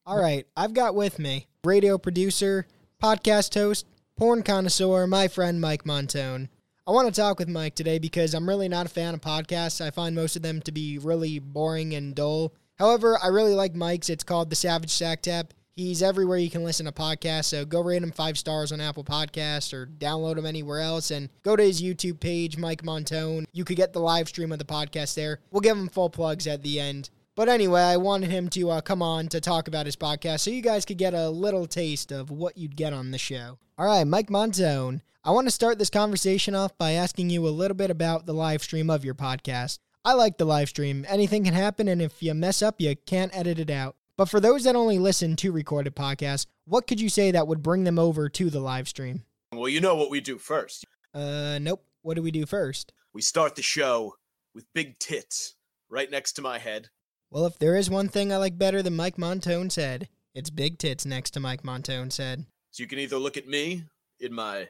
[0.07, 2.67] All right, I've got with me radio producer,
[2.99, 3.85] podcast host,
[4.17, 6.49] porn connoisseur, my friend Mike Montone.
[6.87, 9.85] I want to talk with Mike today because I'm really not a fan of podcasts.
[9.85, 12.55] I find most of them to be really boring and dull.
[12.83, 14.11] However, I really like Mike's.
[14.11, 15.55] It's called The Savage Sack Tap.
[15.77, 19.05] He's everywhere you can listen to podcasts, so go rate him five stars on Apple
[19.05, 23.45] Podcasts or download him anywhere else and go to his YouTube page, Mike Montone.
[23.53, 25.39] You could get the live stream of the podcast there.
[25.53, 27.11] We'll give him full plugs at the end.
[27.37, 30.51] But anyway, I wanted him to uh, come on to talk about his podcast so
[30.51, 33.59] you guys could get a little taste of what you'd get on the show.
[33.79, 35.03] All right, Mike Montone.
[35.23, 38.35] I want to start this conversation off by asking you a little bit about the
[38.35, 39.79] live stream of your podcast.
[40.05, 41.07] I like the live stream.
[41.09, 43.95] Anything can happen, and if you mess up, you can't edit it out.
[44.17, 47.63] But for those that only listen to recorded podcasts, what could you say that would
[47.63, 49.23] bring them over to the live stream?
[49.53, 50.85] Well, you know what we do first.
[51.15, 51.85] Uh, nope.
[52.03, 52.93] What do we do first?
[53.15, 54.15] We start the show
[54.55, 55.55] with big tits
[55.89, 56.89] right next to my head.
[57.31, 60.79] Well, if there is one thing I like better than Mike Montone said, it's big
[60.79, 62.47] tits next to Mike Montone said.
[62.73, 63.85] So you can either look at me
[64.19, 64.69] in my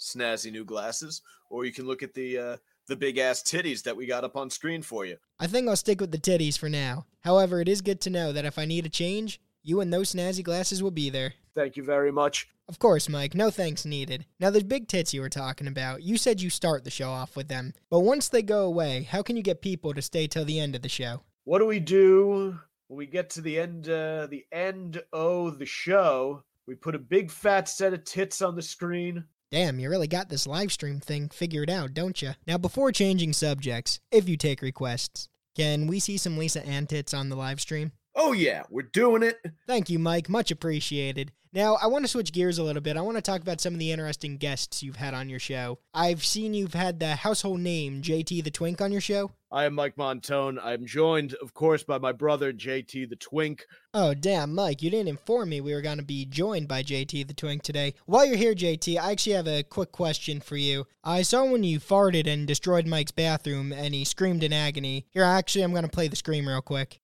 [0.00, 1.20] snazzy new glasses,
[1.50, 2.56] or you can look at the uh,
[2.90, 5.16] the big ass titties that we got up on screen for you.
[5.38, 7.06] I think I'll stick with the titties for now.
[7.20, 10.12] However, it is good to know that if I need a change, you and those
[10.12, 11.34] snazzy glasses will be there.
[11.54, 12.48] Thank you very much.
[12.68, 14.26] Of course, Mike, no thanks needed.
[14.38, 17.36] Now, those big tits you were talking about, you said you start the show off
[17.36, 17.72] with them.
[17.90, 20.76] But once they go away, how can you get people to stay till the end
[20.76, 21.22] of the show?
[21.44, 23.88] What do we do when we get to the end?
[23.88, 26.42] Uh, the end of the show.
[26.66, 29.24] We put a big fat set of tits on the screen.
[29.52, 32.34] Damn, you really got this live stream thing figured out, don't you?
[32.46, 37.30] Now, before changing subjects, if you take requests, can we see some Lisa Antits on
[37.30, 37.90] the live stream?
[38.22, 39.38] Oh yeah, we're doing it.
[39.66, 40.28] Thank you, Mike.
[40.28, 41.32] Much appreciated.
[41.54, 42.98] Now, I want to switch gears a little bit.
[42.98, 45.78] I want to talk about some of the interesting guests you've had on your show.
[45.94, 49.32] I've seen you've had the household name JT the Twink on your show.
[49.50, 50.60] I am Mike Montone.
[50.62, 53.64] I'm joined, of course, by my brother JT the Twink.
[53.94, 57.26] Oh, damn, Mike, you didn't inform me we were going to be joined by JT
[57.26, 57.94] the Twink today.
[58.04, 60.86] While you're here, JT, I actually have a quick question for you.
[61.02, 65.06] I saw when you farted and destroyed Mike's bathroom and he screamed in agony.
[65.10, 66.99] Here, actually, I'm going to play the scream real quick.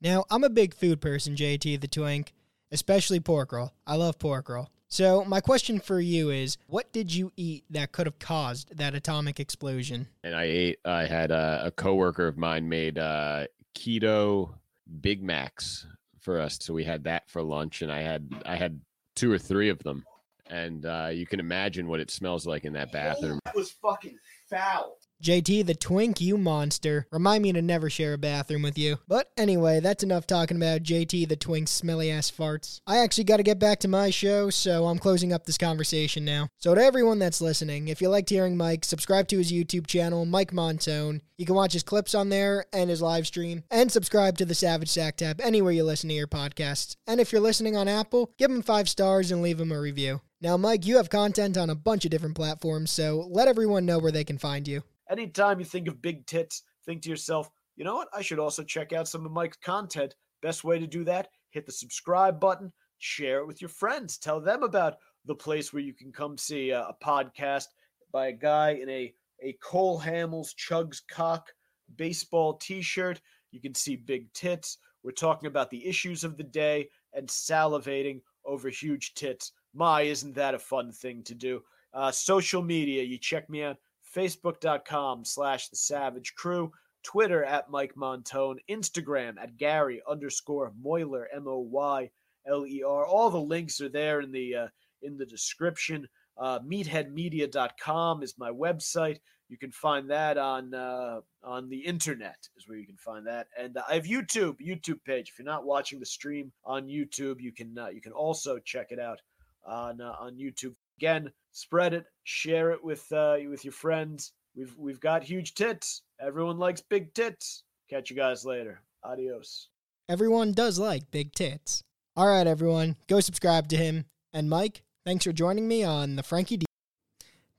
[0.00, 2.32] Now, I'm a big food person, JT the Twink,
[2.72, 3.72] especially pork roll.
[3.86, 4.70] I love pork roll.
[4.88, 8.94] So, my question for you is what did you eat that could have caused that
[8.94, 10.08] atomic explosion?
[10.24, 14.54] And I ate, I had a, a coworker of mine made uh, keto
[15.00, 15.86] Big Macs
[16.18, 16.58] for us.
[16.60, 18.80] So we had that for lunch and I had, I had
[19.14, 20.04] two or three of them.
[20.46, 23.38] And uh, you can imagine what it smells like in that bathroom.
[23.44, 24.96] That was fucking foul.
[25.22, 27.06] JT, the twink, you monster.
[27.12, 28.98] Remind me to never share a bathroom with you.
[29.06, 32.80] But anyway, that's enough talking about JT, the twink's smelly ass farts.
[32.86, 36.24] I actually got to get back to my show, so I'm closing up this conversation
[36.24, 36.48] now.
[36.56, 40.24] So, to everyone that's listening, if you liked hearing Mike, subscribe to his YouTube channel,
[40.24, 41.20] Mike Montone.
[41.36, 44.54] You can watch his clips on there and his live stream, and subscribe to the
[44.54, 46.96] Savage Sack Tap anywhere you listen to your podcasts.
[47.06, 50.22] And if you're listening on Apple, give him five stars and leave him a review.
[50.42, 53.98] Now, Mike, you have content on a bunch of different platforms, so let everyone know
[53.98, 54.82] where they can find you.
[55.10, 58.08] Anytime you think of big tits, think to yourself, you know what?
[58.14, 60.14] I should also check out some of Mike's content.
[60.40, 64.40] Best way to do that, hit the subscribe button, share it with your friends, tell
[64.40, 67.66] them about the place where you can come see a, a podcast
[68.12, 71.52] by a guy in a, a Cole Hamels Chugs Cock
[71.96, 73.20] baseball t shirt.
[73.50, 74.78] You can see big tits.
[75.02, 79.52] We're talking about the issues of the day and salivating over huge tits.
[79.74, 81.62] My, isn't that a fun thing to do?
[81.92, 83.76] Uh, social media, you check me out
[84.14, 86.70] facebook.com slash the savage crew
[87.02, 94.20] twitter at mike montone instagram at gary underscore moyler m-o-y-l-e-r all the links are there
[94.20, 94.66] in the uh,
[95.02, 96.06] in the description.
[96.38, 99.18] Uh, meatheadmedia.com is my website.
[99.48, 103.48] You can find that on uh, on the internet is where you can find that.
[103.58, 105.30] And uh, i have youtube youtube page.
[105.30, 108.88] If you're not watching the stream on youtube you can uh, you can also check
[108.90, 109.20] it out
[109.66, 114.76] on uh, on youtube again spread it share it with uh, with your friends we've
[114.78, 119.68] we've got huge tits everyone likes big tits catch you guys later adios
[120.10, 121.84] Everyone does like big tits.
[122.16, 124.06] All right, everyone, go subscribe to him.
[124.32, 126.66] And Mike, thanks for joining me on the Frankie D.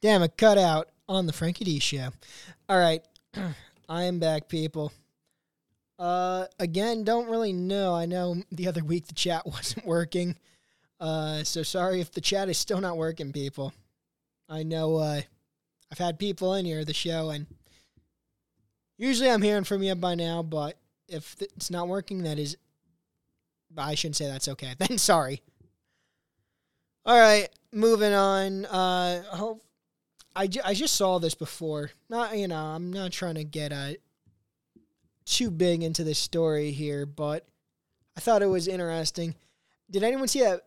[0.01, 2.09] Damn it, cut out on the Frankie D show.
[2.67, 3.01] All right,
[3.87, 4.91] I am back, people.
[5.97, 7.95] Uh, again, don't really know.
[7.95, 10.35] I know the other week the chat wasn't working.
[11.01, 13.73] Uh, so sorry if the chat is still not working, people.
[14.47, 15.21] I know uh,
[15.91, 17.47] I've had people in here the show and
[19.01, 20.77] Usually I'm hearing from you by now, but
[21.07, 22.55] if it's not working, that is.
[23.75, 24.75] I shouldn't say that's okay.
[24.77, 25.41] Then sorry.
[27.03, 28.65] All right, moving on.
[28.67, 29.63] Uh, hope
[30.35, 31.89] I, ju- I just saw this before.
[32.09, 33.93] Not you know I'm not trying to get uh
[35.25, 37.47] too big into this story here, but
[38.15, 39.33] I thought it was interesting.
[39.89, 40.61] Did anyone see that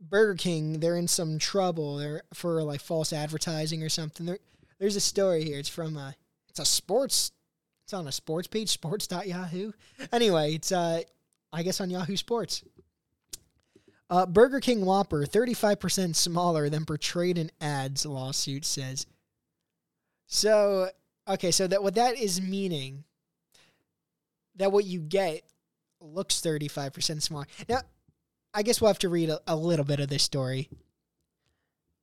[0.00, 0.80] Burger King?
[0.80, 1.96] They're in some trouble.
[1.96, 4.26] They're for like false advertising or something.
[4.26, 4.38] There,
[4.78, 5.58] there's a story here.
[5.58, 6.12] It's from uh,
[6.48, 7.32] it's a sports.
[7.84, 9.72] It's on a sports page, sports.yahoo.
[10.12, 11.02] Anyway, it's uh,
[11.52, 12.64] I guess on Yahoo Sports.
[14.08, 19.04] Uh, Burger King Whopper, 35% smaller than portrayed in ads, lawsuit says.
[20.28, 20.90] So,
[21.26, 23.04] okay, so that what that is meaning
[24.56, 25.42] that what you get
[26.00, 27.46] looks 35% smaller.
[27.68, 27.80] Now,
[28.56, 30.70] I guess we'll have to read a, a little bit of this story.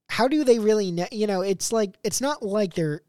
[0.07, 1.07] How do they really know?
[1.11, 3.01] You know, it's like, it's not like they're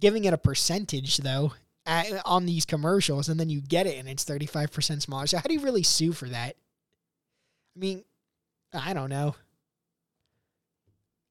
[0.00, 1.52] giving it a percentage, though,
[1.86, 5.28] at, on these commercials, and then you get it and it's 35% smaller.
[5.28, 6.56] So, how do you really sue for that?
[7.76, 8.02] I mean,
[8.74, 9.36] I don't know.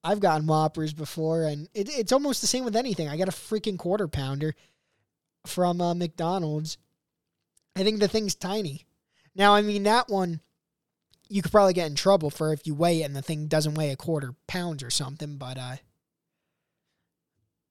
[0.01, 3.09] I've gotten Whoppers before, and it, it's almost the same with anything.
[3.09, 4.55] I got a freaking quarter pounder
[5.45, 6.77] from uh, McDonald's.
[7.75, 8.85] I think the thing's tiny.
[9.35, 10.39] Now, I mean, that one,
[11.29, 13.75] you could probably get in trouble for if you weigh it and the thing doesn't
[13.75, 15.75] weigh a quarter pounds or something, but uh,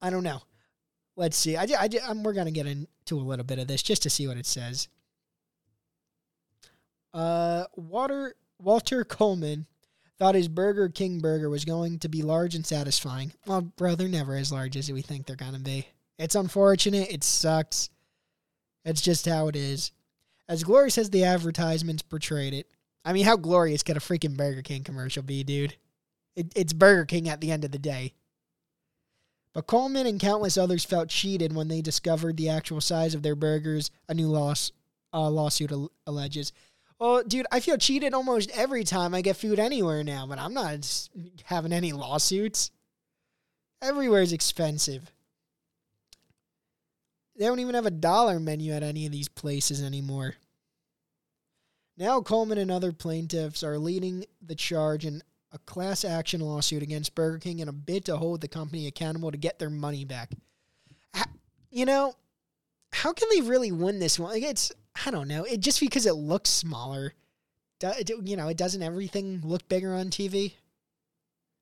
[0.00, 0.42] I don't know.
[1.16, 1.56] Let's see.
[1.56, 4.10] I, I, I'm, we're going to get into a little bit of this just to
[4.10, 4.88] see what it says.
[7.12, 9.66] Uh, Water Walter Coleman
[10.18, 13.32] thought his Burger King burger was going to be large and satisfying.
[13.46, 15.88] Well, bro, they're never as large as we think they're going to be.
[16.18, 17.10] It's unfortunate.
[17.10, 17.90] It sucks.
[18.84, 19.92] It's just how it is.
[20.48, 22.66] As glorious as the advertisements portrayed it,
[23.08, 25.76] I mean, how glorious could a freaking Burger King commercial be, dude?
[26.36, 28.12] It, it's Burger King at the end of the day.
[29.54, 33.34] But Coleman and countless others felt cheated when they discovered the actual size of their
[33.34, 34.72] burgers, a new loss,
[35.14, 35.72] uh, lawsuit
[36.06, 36.52] alleges.
[36.98, 40.52] Well, dude, I feel cheated almost every time I get food anywhere now, but I'm
[40.52, 41.08] not
[41.44, 42.70] having any lawsuits.
[43.80, 45.10] Everywhere is expensive.
[47.38, 50.34] They don't even have a dollar menu at any of these places anymore.
[51.98, 55.20] Now, Coleman and other plaintiffs are leading the charge in
[55.50, 59.32] a class action lawsuit against Burger King in a bid to hold the company accountable
[59.32, 60.30] to get their money back.
[61.70, 62.14] You know,
[62.92, 64.32] how can they really win this one?
[64.32, 64.72] Like it's
[65.04, 65.44] I don't know.
[65.44, 67.14] It just because it looks smaller,
[67.78, 67.92] do,
[68.24, 70.54] you know, it doesn't everything look bigger on TV,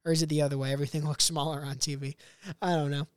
[0.05, 0.72] or is it the other way?
[0.72, 2.14] Everything looks smaller on TV.
[2.61, 3.09] I don't know.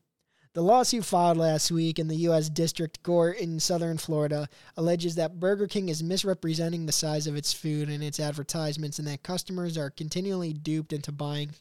[0.56, 2.50] The lawsuit filed last week in the U.S.
[2.50, 7.54] District Court in Southern Florida alleges that Burger King is misrepresenting the size of its
[7.54, 11.52] food in its advertisements and that customers are continually duped into buying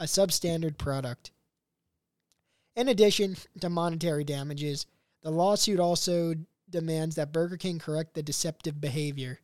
[0.00, 1.30] a substandard product.
[2.74, 4.86] In addition to monetary damages,
[5.22, 6.34] the lawsuit also
[6.68, 9.38] demands that Burger King correct the deceptive behavior.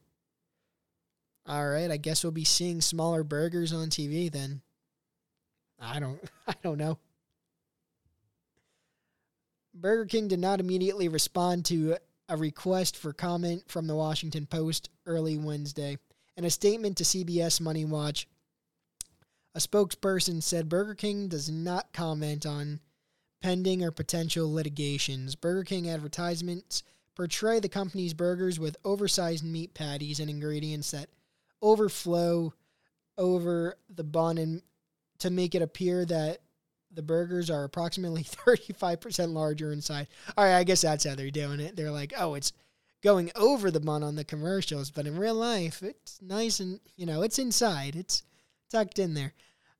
[1.46, 4.62] All right, I guess we'll be seeing smaller burgers on TV then.
[5.78, 6.98] I don't I don't know.
[9.80, 11.96] Burger King did not immediately respond to
[12.28, 15.96] a request for comment from the Washington Post early Wednesday.
[16.36, 18.28] In a statement to CBS Money Watch,
[19.54, 22.80] a spokesperson said Burger King does not comment on
[23.42, 25.34] pending or potential litigations.
[25.34, 26.82] Burger King advertisements
[27.16, 31.08] portray the company's burgers with oversized meat patties and ingredients that
[31.62, 32.52] overflow
[33.16, 34.62] over the bun and
[35.18, 36.40] to make it appear that
[36.92, 40.08] the burgers are approximately 35% larger inside.
[40.36, 41.76] All right, I guess that's how they're doing it.
[41.76, 42.52] They're like, oh, it's
[43.02, 47.06] going over the bun on the commercials, but in real life, it's nice and, you
[47.06, 47.96] know, it's inside.
[47.96, 48.22] It's
[48.70, 49.32] tucked in there.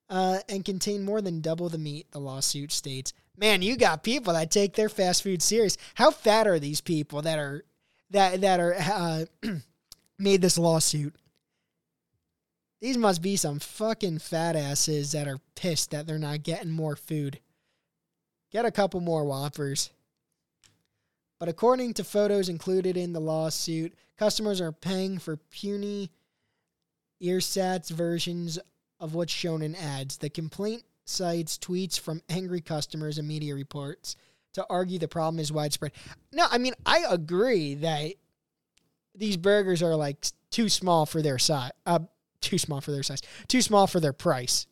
[0.09, 3.13] Uh, and contain more than double the meat, the lawsuit states.
[3.37, 5.77] Man, you got people that take their fast food serious.
[5.95, 7.63] How fat are these people that are
[8.09, 9.25] that that are uh,
[10.19, 11.15] made this lawsuit?
[12.81, 16.95] These must be some fucking fat asses that are pissed that they're not getting more
[16.95, 17.39] food.
[18.51, 19.91] Get a couple more Whoppers.
[21.39, 26.11] But according to photos included in the lawsuit, customers are paying for puny
[27.21, 28.59] ersatz versions
[28.99, 30.17] of what's shown in ads.
[30.17, 34.15] The complaint cites tweets from angry customers and media reports
[34.53, 35.91] to argue the problem is widespread.
[36.31, 38.13] No, I mean, I agree that
[39.15, 41.71] these burgers are like too small for their size.
[41.85, 41.99] Uh,
[42.41, 44.67] too small for their size, too small for their price.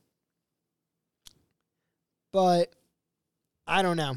[2.31, 2.73] But
[3.65, 4.15] I don't know.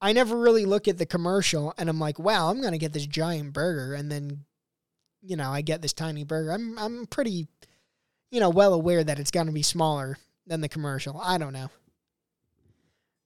[0.00, 3.06] I never really look at the commercial and I'm like, wow, I'm gonna get this
[3.06, 4.44] giant burger, and then,
[5.22, 6.50] you know, I get this tiny burger.
[6.50, 7.46] I'm I'm pretty,
[8.30, 11.20] you know, well aware that it's gonna be smaller than the commercial.
[11.20, 11.70] I don't know.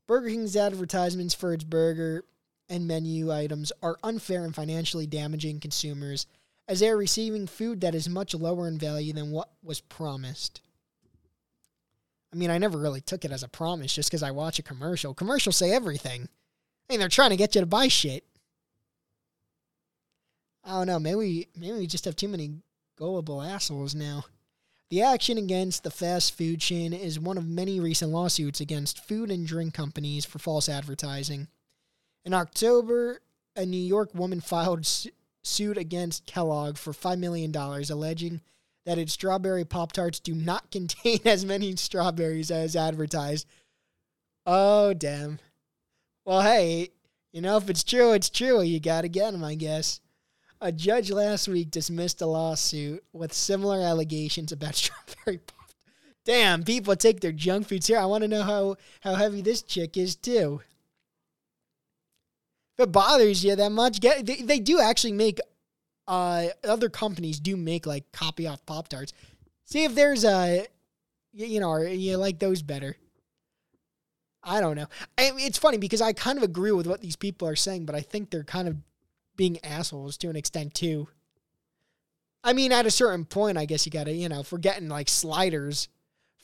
[0.07, 2.25] Burger King's advertisements for its burger
[2.69, 6.27] and menu items are unfair and financially damaging consumers
[6.69, 10.61] as they are receiving food that is much lower in value than what was promised.
[12.33, 14.63] I mean, I never really took it as a promise just because I watch a
[14.63, 15.15] commercial.
[15.15, 16.23] Commercials say everything.
[16.89, 18.25] I mean, they're trying to get you to buy shit.
[20.65, 20.99] I don't know.
[20.99, 22.57] Maybe we, maybe we just have too many
[22.99, 24.25] gullible assholes now.
[24.91, 29.31] The action against the fast food chain is one of many recent lawsuits against food
[29.31, 31.49] and drink companies for false advertising.
[32.25, 33.21] In October,
[33.57, 34.87] a New York woman filed
[35.47, 38.41] su- suit against Kellogg for $5 million, alleging
[38.85, 43.47] that its strawberry Pop Tarts do not contain as many strawberries as advertised.
[44.45, 45.39] Oh, damn.
[46.25, 46.91] Well, hey,
[47.33, 48.63] you know, if it's true, it's true.
[48.63, 50.01] You got to get them, I guess.
[50.61, 55.71] A judge last week dismissed a lawsuit with similar allegations about strawberry pop.
[56.25, 57.99] Damn, people take their junk foods here.
[57.99, 60.61] I want to know how, how heavy this chick is, too.
[62.79, 65.41] If it bothers you that much, get they, they do actually make
[66.07, 69.13] uh other companies do make like copy off Pop Tarts.
[69.65, 70.67] See if there's a
[71.33, 72.97] you, know, you like those better.
[74.43, 74.87] I don't know.
[75.19, 77.95] I it's funny because I kind of agree with what these people are saying, but
[77.95, 78.77] I think they're kind of
[79.37, 81.09] being assholes to an extent too.
[82.45, 85.89] I mean, at a certain point, I guess you gotta, you know, forgetting like sliders,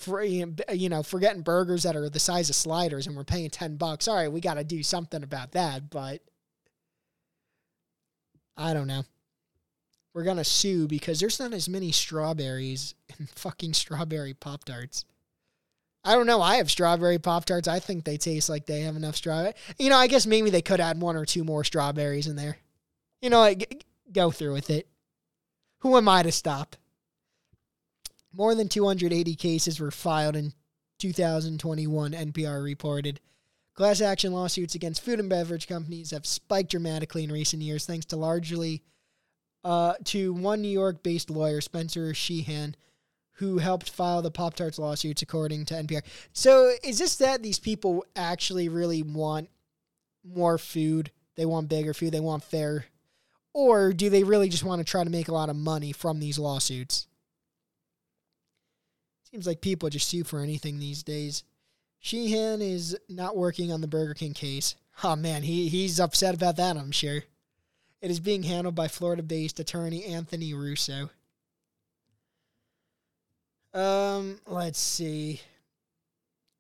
[0.02, 3.76] for you know, forgetting burgers that are the size of sliders, and we're paying ten
[3.76, 4.08] bucks.
[4.08, 6.20] All right, we got to do something about that, but
[8.56, 9.04] I don't know.
[10.14, 15.04] We're gonna sue because there's not as many strawberries in fucking strawberry pop tarts.
[16.04, 16.42] I don't know.
[16.42, 17.68] I have strawberry pop tarts.
[17.68, 19.54] I think they taste like they have enough strawberry.
[19.78, 22.58] You know, I guess maybe they could add one or two more strawberries in there.
[23.20, 24.88] You know, like, go through with it.
[25.78, 26.74] Who am I to stop?
[28.32, 30.52] More than 280 cases were filed in
[30.98, 33.20] 2021, NPR reported.
[33.74, 38.06] Class action lawsuits against food and beverage companies have spiked dramatically in recent years, thanks
[38.06, 38.82] to largely
[39.64, 42.74] uh, to one New York based lawyer, Spencer Sheehan,
[43.34, 46.02] who helped file the Pop Tarts lawsuits, according to NPR.
[46.32, 49.48] So, is this that these people actually really want
[50.24, 51.10] more food?
[51.36, 52.86] They want bigger food, they want fair
[53.54, 56.20] or do they really just want to try to make a lot of money from
[56.20, 57.06] these lawsuits?
[59.32, 61.42] Seems like people just sue for anything these days.
[61.98, 64.74] Sheehan is not working on the Burger King case.
[65.02, 67.22] Oh man, he, he's upset about that, I'm sure.
[68.02, 71.10] It is being handled by Florida based attorney Anthony Russo.
[73.72, 75.40] Um, let's see.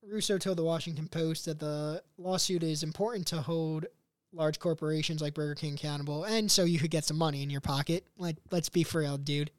[0.02, 3.86] Russo told the Washington Post that the lawsuit is important to hold
[4.32, 7.60] large corporations like Burger King accountable, and so you could get some money in your
[7.60, 8.06] pocket.
[8.16, 9.50] Like, let's be real, dude.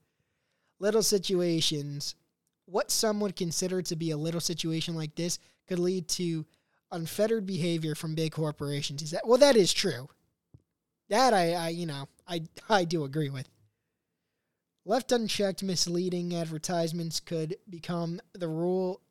[0.79, 2.15] Little situations.
[2.65, 6.45] What some would consider to be a little situation like this could lead to
[6.93, 9.01] unfettered behavior from big corporations.
[9.01, 9.37] Is that well?
[9.37, 10.07] That is true.
[11.09, 13.49] That I, I you know, I I do agree with.
[14.85, 19.01] Left unchecked, misleading advertisements could become the rule,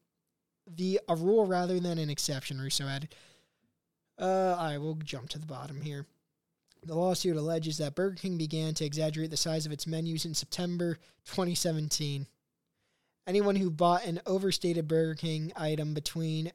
[0.66, 2.60] the a rule rather than an exception.
[2.60, 3.14] Russo added.
[4.18, 6.06] Uh, I will jump to the bottom here.
[6.84, 10.34] The lawsuit alleges that Burger King began to exaggerate the size of its menus in
[10.34, 10.96] September
[11.26, 12.26] 2017.
[13.26, 16.52] Anyone who bought an overstated Burger King item between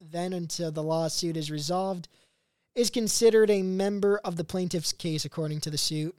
[0.00, 2.08] then until the lawsuit is resolved
[2.74, 6.16] is considered a member of the plaintiff's case, according to the suit.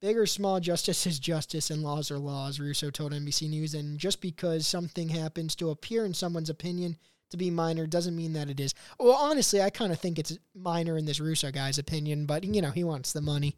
[0.00, 3.74] Big or small, justice is justice and laws are laws, Russo told NBC News.
[3.74, 6.96] And just because something happens to appear in someone's opinion
[7.30, 8.74] to be minor doesn't mean that it is.
[8.98, 12.60] Well, honestly, I kind of think it's minor in this Russo guy's opinion, but you
[12.60, 13.56] know, he wants the money.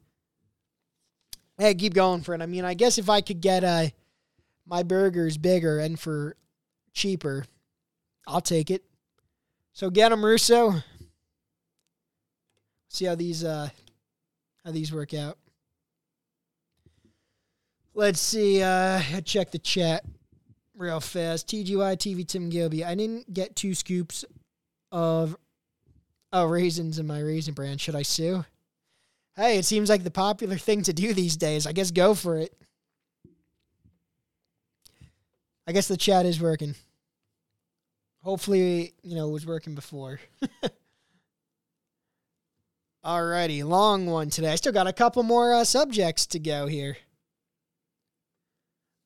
[1.59, 2.43] Hey, keep going for it.
[2.43, 3.89] I mean, I guess if I could get uh,
[4.69, 6.37] my burgers bigger and for
[6.93, 7.45] cheaper,
[8.27, 8.85] I'll take it.
[9.73, 10.83] So get them, Russo.
[12.89, 13.69] See how these uh,
[14.65, 15.39] how these work out.
[17.95, 18.63] Let's see.
[18.63, 20.05] Uh, check the chat
[20.77, 21.49] real fast.
[21.49, 22.85] TGY TV Tim Gilby.
[22.85, 24.25] I didn't get two scoops
[24.91, 25.37] of
[26.33, 27.79] oh raisins in my raisin Bran.
[27.79, 28.45] Should I sue?
[29.37, 31.67] Hey, it seems like the popular thing to do these days.
[31.67, 32.53] I guess go for it.
[35.69, 36.75] I guess the chat is working.
[38.23, 40.19] Hopefully, you know, it was working before.
[43.05, 44.51] Alrighty, long one today.
[44.51, 46.97] I still got a couple more uh, subjects to go here.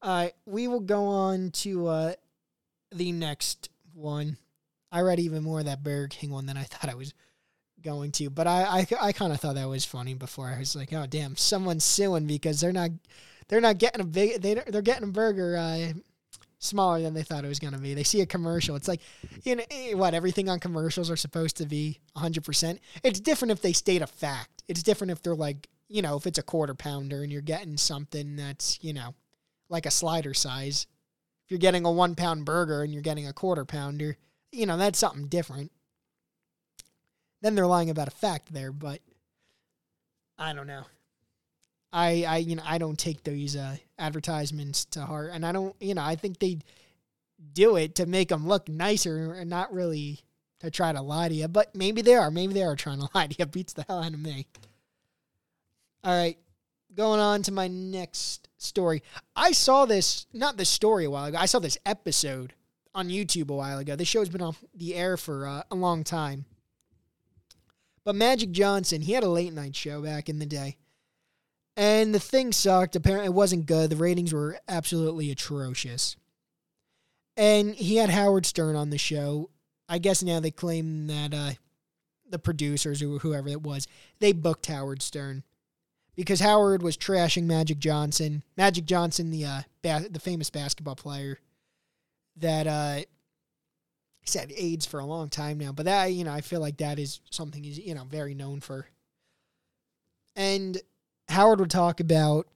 [0.02, 2.12] All right, we will go on to uh,
[2.92, 4.36] the next one.
[4.92, 7.12] I read even more of that Burger King one than I thought I was
[7.82, 10.46] going to, but I I, I kind of thought that was funny before.
[10.46, 12.90] I was like, oh damn, someone's suing because they're not
[13.48, 15.92] they're not getting a big they they're getting a burger uh,
[16.62, 17.92] smaller than they thought it was going to be.
[17.92, 18.76] They see a commercial.
[18.76, 19.00] It's like,
[19.42, 22.78] you know, eh, what, everything on commercials are supposed to be 100%.
[23.02, 24.62] It's different if they state a fact.
[24.68, 27.76] It's different if they're like, you know, if it's a quarter pounder and you're getting
[27.76, 29.14] something that's, you know,
[29.68, 30.86] like a slider size.
[31.44, 34.16] If you're getting a one pound burger and you're getting a quarter pounder,
[34.52, 35.72] you know, that's something different.
[37.40, 39.00] Then they're lying about a fact there, but
[40.38, 40.84] I don't know.
[41.92, 45.74] I, I you know I don't take these uh, advertisements to heart, and I don't
[45.80, 46.58] you know I think they
[47.52, 50.20] do it to make them look nicer and not really
[50.60, 51.48] to try to lie to you.
[51.48, 52.30] But maybe they are.
[52.30, 53.46] Maybe they are trying to lie to you.
[53.46, 54.46] Beats the hell out of me.
[56.04, 56.38] All right,
[56.94, 59.02] going on to my next story.
[59.36, 61.38] I saw this not the story a while ago.
[61.38, 62.54] I saw this episode
[62.94, 63.96] on YouTube a while ago.
[63.96, 66.44] This show's been on the air for uh, a long time.
[68.04, 70.76] But Magic Johnson, he had a late night show back in the day.
[71.76, 72.96] And the thing sucked.
[72.96, 73.90] Apparently, it wasn't good.
[73.90, 76.16] The ratings were absolutely atrocious.
[77.36, 79.50] And he had Howard Stern on the show.
[79.88, 81.52] I guess now they claim that uh,
[82.28, 83.86] the producers or whoever it was,
[84.18, 85.44] they booked Howard Stern
[86.14, 88.42] because Howard was trashing Magic Johnson.
[88.56, 91.38] Magic Johnson, the uh, ba- the famous basketball player
[92.36, 93.00] that uh,
[94.20, 95.72] he's had AIDS for a long time now.
[95.72, 98.60] But that you know, I feel like that is something he's you know very known
[98.60, 98.86] for.
[100.34, 100.78] And
[101.28, 102.46] Howard would talk about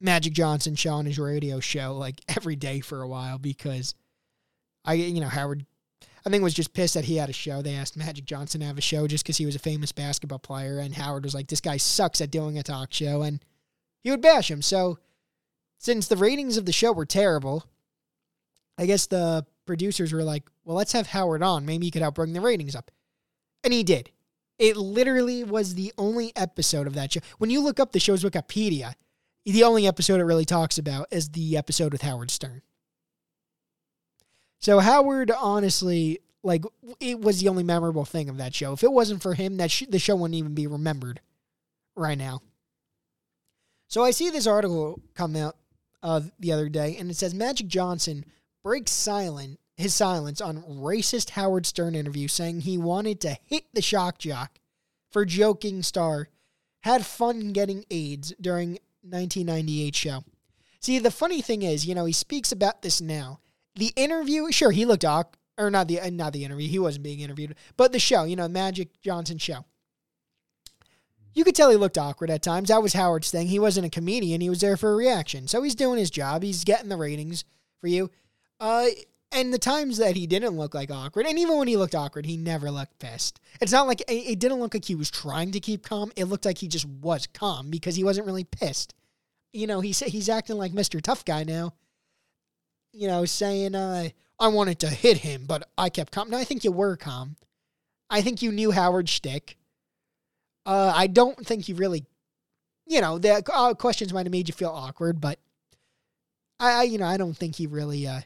[0.00, 3.94] Magic Johnson show on his radio show like every day for a while because
[4.84, 5.66] I, you know, Howard,
[6.24, 7.62] I think was just pissed that he had a show.
[7.62, 10.38] They asked Magic Johnson to have a show just because he was a famous basketball
[10.38, 13.44] player, and Howard was like, "This guy sucks at doing a talk show," and
[14.02, 14.62] he would bash him.
[14.62, 14.98] So,
[15.78, 17.64] since the ratings of the show were terrible,
[18.78, 21.66] I guess the producers were like, "Well, let's have Howard on.
[21.66, 22.90] Maybe he could help bring the ratings up,"
[23.64, 24.10] and he did.
[24.58, 27.20] It literally was the only episode of that show.
[27.38, 28.94] When you look up the show's Wikipedia,
[29.44, 32.62] the only episode it really talks about is the episode with Howard Stern.
[34.58, 36.64] So Howard, honestly, like
[37.00, 38.72] it was the only memorable thing of that show.
[38.72, 41.20] If it wasn't for him, that sh- the show wouldn't even be remembered
[41.94, 42.40] right now.
[43.88, 45.56] So I see this article come out
[46.02, 48.24] uh, the other day, and it says Magic Johnson
[48.64, 53.82] breaks silent his silence on racist Howard Stern interview, saying he wanted to hit the
[53.82, 54.58] shock jock
[55.10, 56.28] for joking star
[56.80, 60.24] had fun getting AIDS during 1998 show.
[60.80, 63.40] See, the funny thing is, you know, he speaks about this now.
[63.74, 66.68] The interview, sure, he looked awkward, or not the not the interview.
[66.68, 69.64] He wasn't being interviewed, but the show, you know, Magic Johnson show.
[71.34, 72.68] You could tell he looked awkward at times.
[72.68, 73.48] That was Howard's thing.
[73.48, 74.40] He wasn't a comedian.
[74.40, 75.48] He was there for a reaction.
[75.48, 76.42] So he's doing his job.
[76.42, 77.44] He's getting the ratings
[77.78, 78.10] for you.
[78.58, 78.86] Uh,
[79.36, 82.24] and the times that he didn't look like awkward, and even when he looked awkward,
[82.24, 83.38] he never looked pissed.
[83.60, 86.10] It's not like it didn't look like he was trying to keep calm.
[86.16, 88.94] It looked like he just was calm because he wasn't really pissed.
[89.52, 91.02] You know, he's he's acting like Mr.
[91.02, 91.74] Tough Guy now.
[92.92, 94.08] You know, saying, uh,
[94.40, 97.36] "I wanted to hit him, but I kept calm." No, I think you were calm.
[98.08, 99.58] I think you knew Howard shtick.
[100.64, 102.06] Uh, I don't think you really,
[102.86, 105.38] you know, the uh, questions might have made you feel awkward, but
[106.58, 108.06] I, you know, I don't think he really.
[108.06, 108.22] Uh,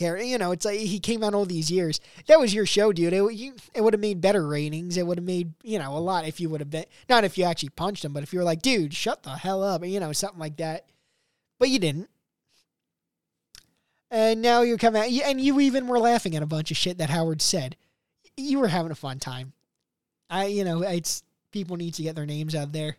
[0.00, 2.00] You know, it's like he came out all these years.
[2.26, 3.12] That was your show, dude.
[3.12, 4.96] It, it would have made better ratings.
[4.96, 7.36] It would have made, you know, a lot if you would have been, not if
[7.36, 10.00] you actually punched him, but if you were like, dude, shut the hell up, you
[10.00, 10.86] know, something like that.
[11.58, 12.08] But you didn't.
[14.10, 16.98] And now you're coming out, and you even were laughing at a bunch of shit
[16.98, 17.76] that Howard said.
[18.36, 19.52] You were having a fun time.
[20.30, 21.22] I, you know, it's
[21.52, 22.96] people need to get their names out there.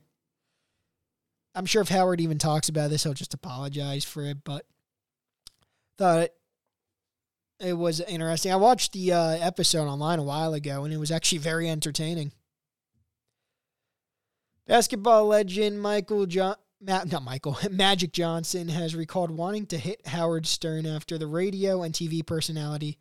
[1.55, 4.43] I'm sure if Howard even talks about this, he'll just apologize for it.
[4.43, 4.65] But
[5.97, 6.29] thought
[7.62, 8.51] it was interesting.
[8.51, 12.32] I watched the uh, episode online a while ago, and it was actually very entertaining.
[14.68, 20.47] Basketball legend Michael John, Ma- not Michael, Magic Johnson has recalled wanting to hit Howard
[20.47, 22.97] Stern after the radio and TV personality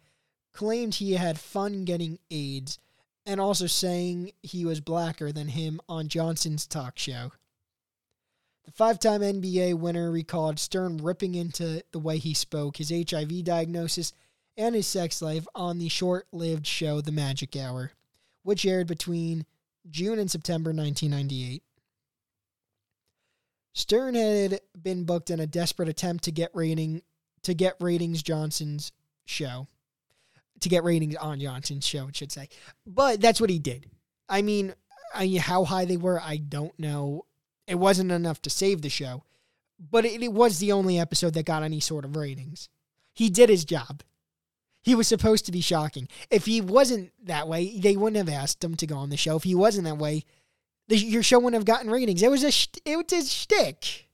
[0.53, 2.79] claimed he had fun getting AIDS,
[3.25, 7.33] and also saying he was blacker than him on Johnson's talk show.
[8.65, 13.45] The five time NBA winner recalled Stern ripping into the way he spoke, his HIV
[13.45, 14.13] diagnosis,
[14.57, 17.93] and his sex life on the short lived show The Magic Hour,
[18.43, 19.47] which aired between
[19.89, 21.63] June and September 1998.
[23.73, 27.03] Stern had been booked in a desperate attempt to get rating
[27.43, 28.93] to get ratings Johnson's
[29.25, 29.69] show.
[30.61, 32.49] To get ratings on Johnson's show, it should say.
[32.87, 33.87] But that's what he did.
[34.29, 34.75] I mean,
[35.15, 37.25] I, how high they were, I don't know.
[37.67, 39.25] It wasn't enough to save the show,
[39.79, 42.69] but it, it was the only episode that got any sort of ratings.
[43.15, 44.03] He did his job.
[44.83, 46.09] He was supposed to be shocking.
[46.31, 49.37] If he wasn't that way, they wouldn't have asked him to go on the show.
[49.37, 50.25] If he wasn't that way,
[50.89, 52.23] the, your show wouldn't have gotten ratings.
[52.23, 52.53] It was a
[52.85, 54.09] it was a shtick.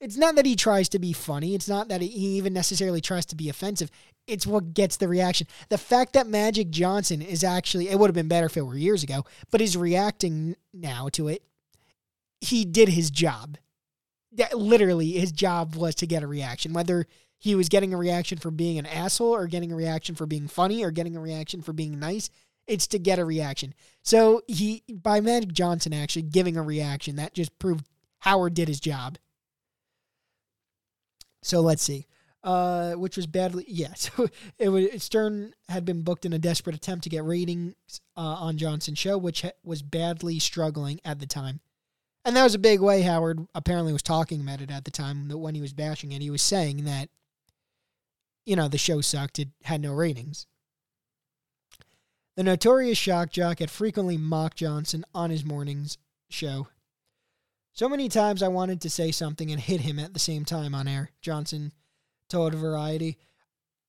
[0.00, 1.54] it's not that he tries to be funny.
[1.54, 3.90] It's not that he even necessarily tries to be offensive.
[4.26, 5.46] It's what gets the reaction.
[5.70, 8.76] The fact that Magic Johnson is actually, it would have been better if it were
[8.76, 11.42] years ago, but is reacting now to it.
[12.40, 13.58] He did his job.
[14.32, 17.06] That literally his job was to get a reaction, whether
[17.40, 20.46] he was getting a reaction for being an asshole or getting a reaction for being
[20.46, 22.28] funny or getting a reaction for being nice.
[22.66, 23.74] It's to get a reaction.
[24.02, 27.86] So he, by Magic Johnson actually giving a reaction, that just proved
[28.20, 29.16] Howard did his job.
[31.42, 32.06] So let's see.
[32.44, 33.92] Uh, which was badly, yeah.
[33.96, 34.28] So
[34.58, 37.74] it was Stern had been booked in a desperate attempt to get ratings
[38.16, 41.60] uh, on Johnson's show, which ha- was badly struggling at the time.
[42.24, 45.28] And that was a big way Howard apparently was talking about it at the time
[45.28, 46.20] that when he was bashing it.
[46.20, 47.08] He was saying that,
[48.50, 49.38] you know, the show sucked.
[49.38, 50.48] It had no ratings.
[52.34, 55.98] The notorious shock jock had frequently mocked Johnson on his mornings
[56.30, 56.66] show.
[57.74, 60.74] So many times I wanted to say something and hit him at the same time
[60.74, 61.70] on air, Johnson
[62.28, 63.18] told Variety,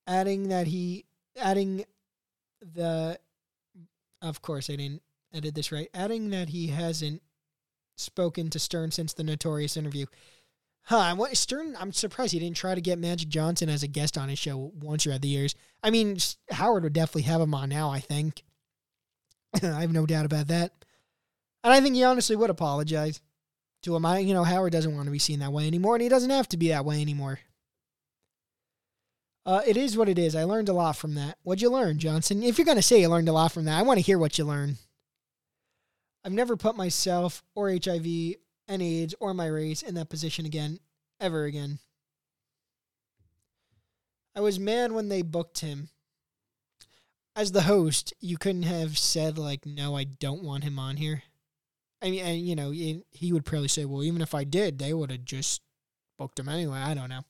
[0.05, 1.05] adding that he,
[1.35, 1.85] adding
[2.61, 3.17] the,
[4.21, 5.01] of course I didn't
[5.33, 7.23] edit this right, adding that he hasn't
[7.97, 10.05] spoken to Stern since the notorious interview.
[10.83, 14.29] Huh, Stern, I'm surprised he didn't try to get Magic Johnson as a guest on
[14.29, 15.55] his show once or at the years.
[15.83, 16.17] I mean,
[16.49, 18.43] Howard would definitely have him on now, I think.
[19.63, 20.73] I have no doubt about that.
[21.63, 23.21] And I think he honestly would apologize
[23.83, 24.05] to him.
[24.05, 26.29] I, you know, Howard doesn't want to be seen that way anymore, and he doesn't
[26.29, 27.39] have to be that way anymore.
[29.45, 30.35] Uh, it is what it is.
[30.35, 31.37] I learned a lot from that.
[31.43, 32.43] What'd you learn, Johnson?
[32.43, 34.19] If you're going to say you learned a lot from that, I want to hear
[34.19, 34.77] what you learned.
[36.23, 38.35] I've never put myself or HIV
[38.71, 40.79] and AIDS or my race in that position again,
[41.19, 41.79] ever again.
[44.33, 45.89] I was mad when they booked him.
[47.35, 51.23] As the host, you couldn't have said, like, no, I don't want him on here.
[52.01, 54.93] I mean, and, you know, he would probably say, well, even if I did, they
[54.93, 55.61] would have just
[56.17, 56.79] booked him anyway.
[56.79, 57.23] I don't know.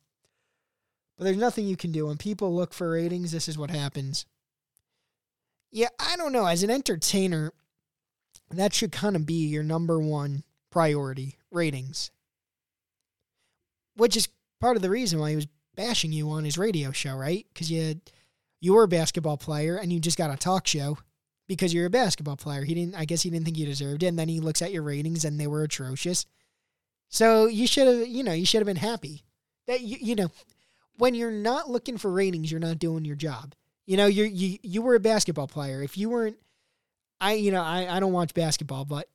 [1.18, 2.06] But there's nothing you can do.
[2.06, 4.26] When people look for ratings, this is what happens.
[5.72, 6.46] Yeah, I don't know.
[6.46, 7.52] As an entertainer,
[8.52, 12.10] that should kind of be your number one priority ratings.
[13.96, 17.16] Which is part of the reason why he was bashing you on his radio show,
[17.16, 17.46] right?
[17.54, 18.02] Because you
[18.60, 20.98] you were a basketball player and you just got a talk show
[21.48, 22.64] because you're a basketball player.
[22.64, 24.72] He didn't I guess he didn't think you deserved it, and then he looks at
[24.72, 26.26] your ratings and they were atrocious.
[27.10, 29.24] So you should have, you know, you should have been happy.
[29.68, 30.32] That you, you know,
[30.98, 33.54] when you're not looking for ratings, you're not doing your job.
[33.86, 35.84] You know, you you you were a basketball player.
[35.84, 36.38] If you weren't
[37.20, 39.08] I you know, I I don't watch basketball, but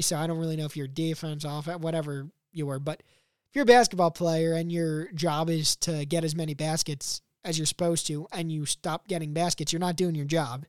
[0.00, 3.54] So I don't really know if you're defense off uh, whatever you were, but if
[3.54, 7.66] you're a basketball player and your job is to get as many baskets as you're
[7.66, 10.66] supposed to and you stop getting baskets, you're not doing your job.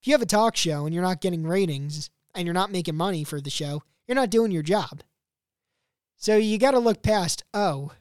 [0.00, 2.96] If you have a talk show and you're not getting ratings and you're not making
[2.96, 5.02] money for the show, you're not doing your job.
[6.16, 7.92] So you got to look past, oh,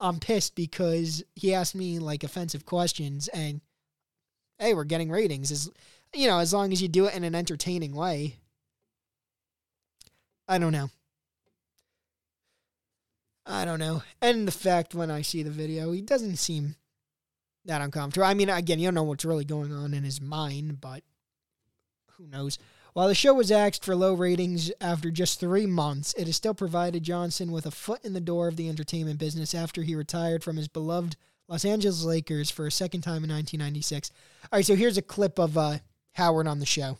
[0.00, 3.62] I'm pissed because he asked me like offensive questions and
[4.58, 5.70] hey, we're getting ratings as
[6.14, 8.36] you know, as long as you do it in an entertaining way.
[10.46, 10.90] I don't know.
[13.46, 14.02] I don't know.
[14.20, 16.76] And the fact when I see the video, he doesn't seem
[17.64, 18.26] that uncomfortable.
[18.26, 21.02] I mean, again, you don't know what's really going on in his mind, but
[22.12, 22.58] who knows?
[22.94, 26.54] While the show was axed for low ratings after just three months, it has still
[26.54, 30.44] provided Johnson with a foot in the door of the entertainment business after he retired
[30.44, 31.16] from his beloved
[31.48, 34.12] Los Angeles Lakers for a second time in 1996.
[34.44, 35.78] All right, so here's a clip of uh,
[36.12, 36.98] Howard on the show.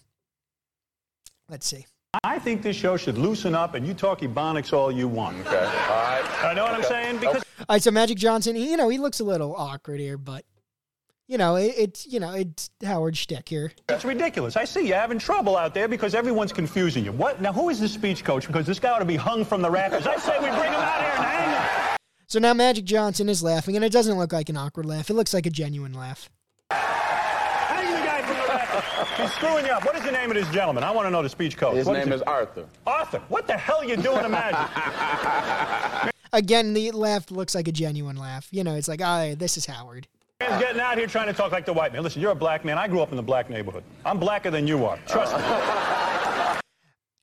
[1.48, 1.86] Let's see.
[2.22, 5.38] I think this show should loosen up, and you talk ebonics all you want.
[5.46, 5.56] Okay.
[5.56, 6.44] All right.
[6.44, 6.82] I know what okay.
[6.82, 7.18] I'm saying?
[7.18, 7.44] Because okay.
[7.60, 10.44] all right, so Magic Johnson, you know, he looks a little awkward here, but
[11.26, 13.72] you know, it, it's you know, it's Howard shtick here.
[13.88, 14.56] It's ridiculous.
[14.56, 17.12] I see you having trouble out there because everyone's confusing you.
[17.12, 17.52] What now?
[17.52, 18.46] Who is the speech coach?
[18.46, 20.06] Because this guy ought to be hung from the rafters.
[20.06, 21.96] I say we bring him out here and hang him.
[22.26, 25.08] So now Magic Johnson is laughing, and it doesn't look like an awkward laugh.
[25.08, 26.28] It looks like a genuine laugh.
[29.16, 29.84] He's screwing you up.
[29.84, 30.84] What is the name of this gentleman?
[30.84, 31.76] I want to know the speech coach.
[31.76, 32.66] His what name is, is Arthur.
[32.86, 33.20] Arthur.
[33.28, 36.12] What the hell are you doing to Magic?
[36.32, 38.48] Again, the laugh looks like a genuine laugh.
[38.50, 40.08] You know, it's like, oh, this is Howard.
[40.40, 42.02] Man's getting out here trying to talk like the white man.
[42.02, 42.76] Listen, you're a black man.
[42.76, 43.84] I grew up in the black neighborhood.
[44.04, 44.98] I'm blacker than you are.
[45.06, 46.60] Trust me.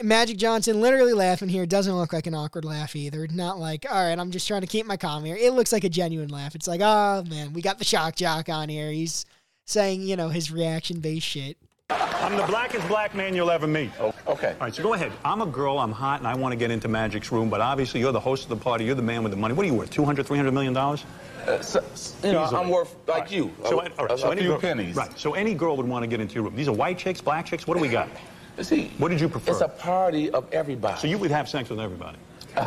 [0.03, 3.27] Magic Johnson literally laughing here doesn't look like an awkward laugh either.
[3.27, 5.35] Not like, all right, I'm just trying to keep my calm here.
[5.35, 6.55] It looks like a genuine laugh.
[6.55, 8.91] It's like, oh man, we got the shock jock on here.
[8.91, 9.25] He's
[9.65, 11.57] saying, you know, his reaction based shit.
[11.91, 13.91] I'm the blackest black man you'll ever meet.
[13.99, 14.53] Oh, okay.
[14.59, 15.11] All right, so go ahead.
[15.25, 17.99] I'm a girl, I'm hot, and I want to get into Magic's room, but obviously
[17.99, 19.53] you're the host of the party, you're the man with the money.
[19.53, 21.05] What are you worth, 200, 300 million dollars?
[21.47, 21.83] Uh, so,
[22.23, 23.31] you know, I'm worth like right.
[23.31, 23.51] you.
[23.63, 24.95] So, a, all right, so a any few girl, pennies.
[24.95, 25.17] Right.
[25.17, 26.55] So any girl would want to get into your room.
[26.55, 27.65] These are white chicks, black chicks.
[27.65, 28.09] What do we got?
[28.57, 29.51] Let's see, what did you prefer?
[29.51, 30.99] It's a party of everybody.
[30.99, 32.17] So you would have sex with everybody.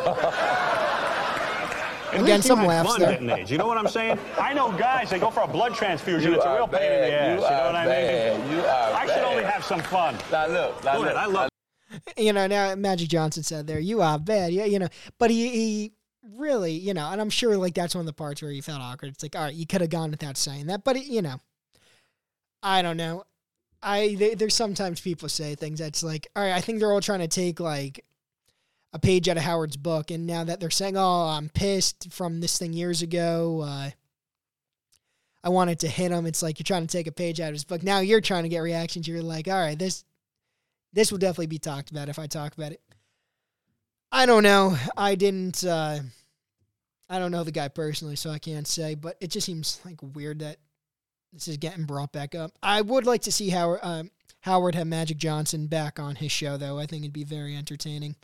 [2.14, 3.10] At Again, least some you had laughs fun there.
[3.12, 3.50] getting AIDS.
[3.50, 4.18] You know what I'm saying?
[4.40, 6.30] I know guys, they go for a blood transfusion.
[6.30, 7.28] You it's a are real pain in the ass.
[7.28, 8.50] You You, know are what I mean?
[8.52, 9.24] You are I should bad.
[9.24, 10.16] only have some fun.
[10.30, 11.06] Now look, now Go look.
[11.08, 11.16] ahead.
[11.16, 11.48] I love
[12.16, 14.52] you know, now Magic Johnson said there, you are bad.
[14.52, 14.88] Yeah, you know,
[15.18, 15.92] but he, he
[16.36, 18.80] really, you know, and I'm sure like that's one of the parts where he felt
[18.80, 19.12] awkward.
[19.12, 21.36] It's like, all right, you could have gone without saying that, but it, you know,
[22.62, 23.24] I don't know.
[23.82, 27.00] I they, there's sometimes people say things that's like, all right, I think they're all
[27.00, 28.04] trying to take like
[28.94, 32.40] a page out of Howard's book, and now that they're saying, oh, I'm pissed from
[32.40, 33.62] this thing years ago.
[33.62, 33.90] Uh,
[35.42, 36.24] I wanted to hit him.
[36.24, 37.82] It's like you're trying to take a page out of his book.
[37.82, 39.06] Now you're trying to get reactions.
[39.06, 40.04] You're like, all right, this
[40.92, 42.80] this will definitely be talked about if I talk about it.
[44.12, 44.78] I don't know.
[44.96, 45.64] I didn't.
[45.64, 45.98] Uh,
[47.10, 48.94] I don't know the guy personally, so I can't say.
[48.94, 50.58] But it just seems like weird that
[51.32, 52.52] this is getting brought back up.
[52.62, 54.10] I would like to see Howard um,
[54.42, 56.78] Howard have Magic Johnson back on his show, though.
[56.78, 58.14] I think it'd be very entertaining.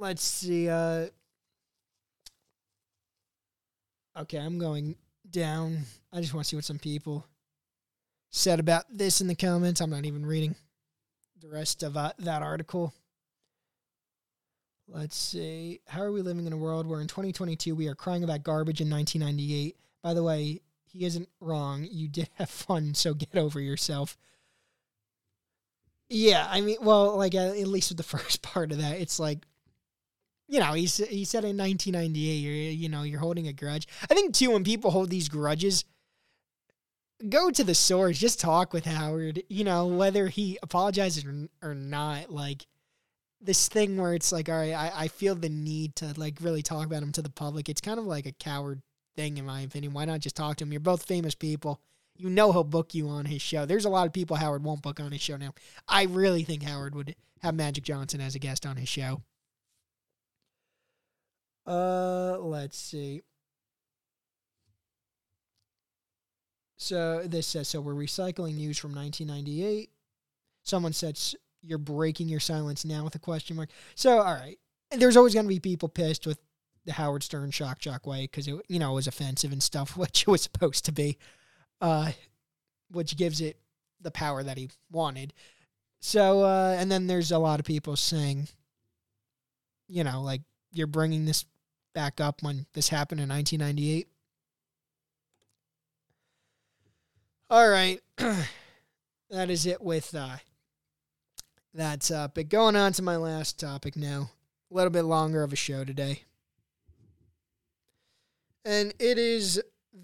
[0.00, 0.66] Let's see.
[0.66, 1.08] Uh,
[4.18, 4.96] okay, I'm going
[5.30, 5.80] down.
[6.10, 7.26] I just want to see what some people
[8.30, 9.82] said about this in the comments.
[9.82, 10.54] I'm not even reading
[11.38, 12.94] the rest of uh, that article.
[14.88, 15.82] Let's see.
[15.86, 18.80] How are we living in a world where in 2022 we are crying about garbage
[18.80, 19.76] in 1998?
[20.02, 21.86] By the way, he isn't wrong.
[21.90, 24.16] You did have fun, so get over yourself.
[26.08, 29.40] Yeah, I mean, well, like at least with the first part of that, it's like,
[30.50, 33.86] you know, he's he said in 1998, you're you know you're holding a grudge.
[34.10, 35.84] I think too when people hold these grudges,
[37.28, 39.44] go to the source, just talk with Howard.
[39.48, 42.32] You know whether he apologizes or, or not.
[42.32, 42.66] Like
[43.40, 46.62] this thing where it's like, all right, I, I feel the need to like really
[46.62, 47.68] talk about him to the public.
[47.68, 48.82] It's kind of like a coward
[49.14, 49.92] thing, in my opinion.
[49.92, 50.72] Why not just talk to him?
[50.72, 51.80] You're both famous people.
[52.16, 53.66] You know he'll book you on his show.
[53.66, 55.54] There's a lot of people Howard won't book on his show now.
[55.86, 59.22] I really think Howard would have Magic Johnson as a guest on his show.
[61.66, 63.22] Uh, let's see.
[66.76, 69.90] So this says so we're recycling news from 1998.
[70.64, 73.70] Someone said "S- you're breaking your silence now with a question mark.
[73.94, 74.58] So all right,
[74.90, 76.38] And there's always going to be people pissed with
[76.86, 79.96] the Howard Stern shock jock way because it you know it was offensive and stuff,
[79.96, 81.18] which it was supposed to be,
[81.80, 82.12] uh,
[82.90, 83.58] which gives it
[84.00, 85.34] the power that he wanted.
[86.00, 88.48] So uh, and then there's a lot of people saying,
[89.88, 90.42] you know, like
[90.72, 91.44] you're bringing this
[91.94, 94.08] back up when this happened in 1998.
[97.48, 98.00] All right.
[98.16, 100.36] that is it with uh,
[101.74, 102.48] that topic.
[102.48, 104.30] Going on to my last topic now.
[104.70, 106.22] A little bit longer of a show today.
[108.64, 109.60] And it is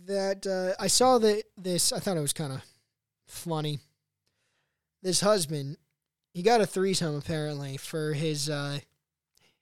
[0.07, 2.63] that uh, I saw that this, I thought it was kind of
[3.27, 3.79] funny.
[5.03, 5.77] This husband,
[6.33, 8.81] he got a threesome apparently for his uh,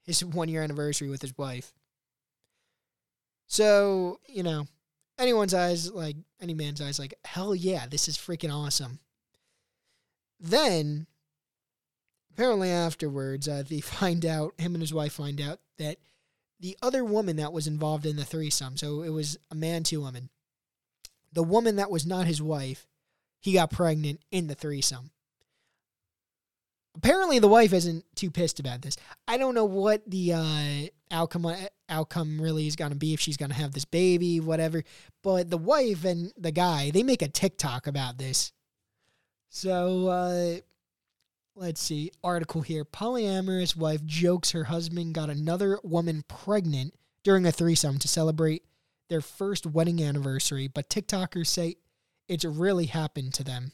[0.05, 1.73] his one year anniversary with his wife.
[3.47, 4.67] So, you know,
[5.19, 9.01] anyone's eyes, like any man's eyes, like, hell yeah, this is freaking awesome.
[10.41, 11.07] Then,
[12.33, 15.99] apparently afterwards, uh, they find out, him and his wife find out that
[16.61, 20.03] the other woman that was involved in the threesome, so it was a man, two
[20.03, 20.31] women,
[21.33, 22.87] the woman that was not his wife,
[23.41, 25.11] he got pregnant in the threesome.
[26.97, 28.97] Apparently, the wife isn't too pissed about this.
[29.27, 31.53] I don't know what the uh, outcome
[31.89, 34.85] outcome really is going to be if she's going to have this baby, whatever.
[35.23, 38.53] But the wife and the guy, they make a TikTok about this.
[39.49, 40.61] So uh,
[41.57, 42.13] let's see.
[42.23, 46.95] Article here: Polyamorous wife jokes her husband got another woman pregnant
[47.25, 48.63] during a threesome to celebrate
[49.09, 51.77] their first wedding anniversary, but TikTokers say
[52.29, 53.73] it's really happened to them.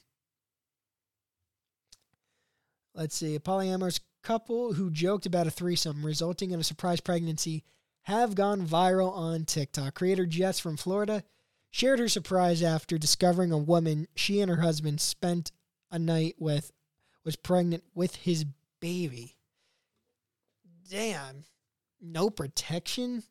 [2.95, 3.35] Let's see.
[3.35, 7.65] A polyamorous couple who joked about a threesome resulting in a surprise pregnancy
[8.03, 9.95] have gone viral on TikTok.
[9.95, 11.23] Creator Jess from Florida
[11.71, 15.53] shared her surprise after discovering a woman she and her husband spent
[15.91, 16.73] a night with
[17.25, 18.45] was pregnant with his
[18.81, 19.37] baby.
[20.91, 21.45] Damn.
[22.01, 23.23] No protection?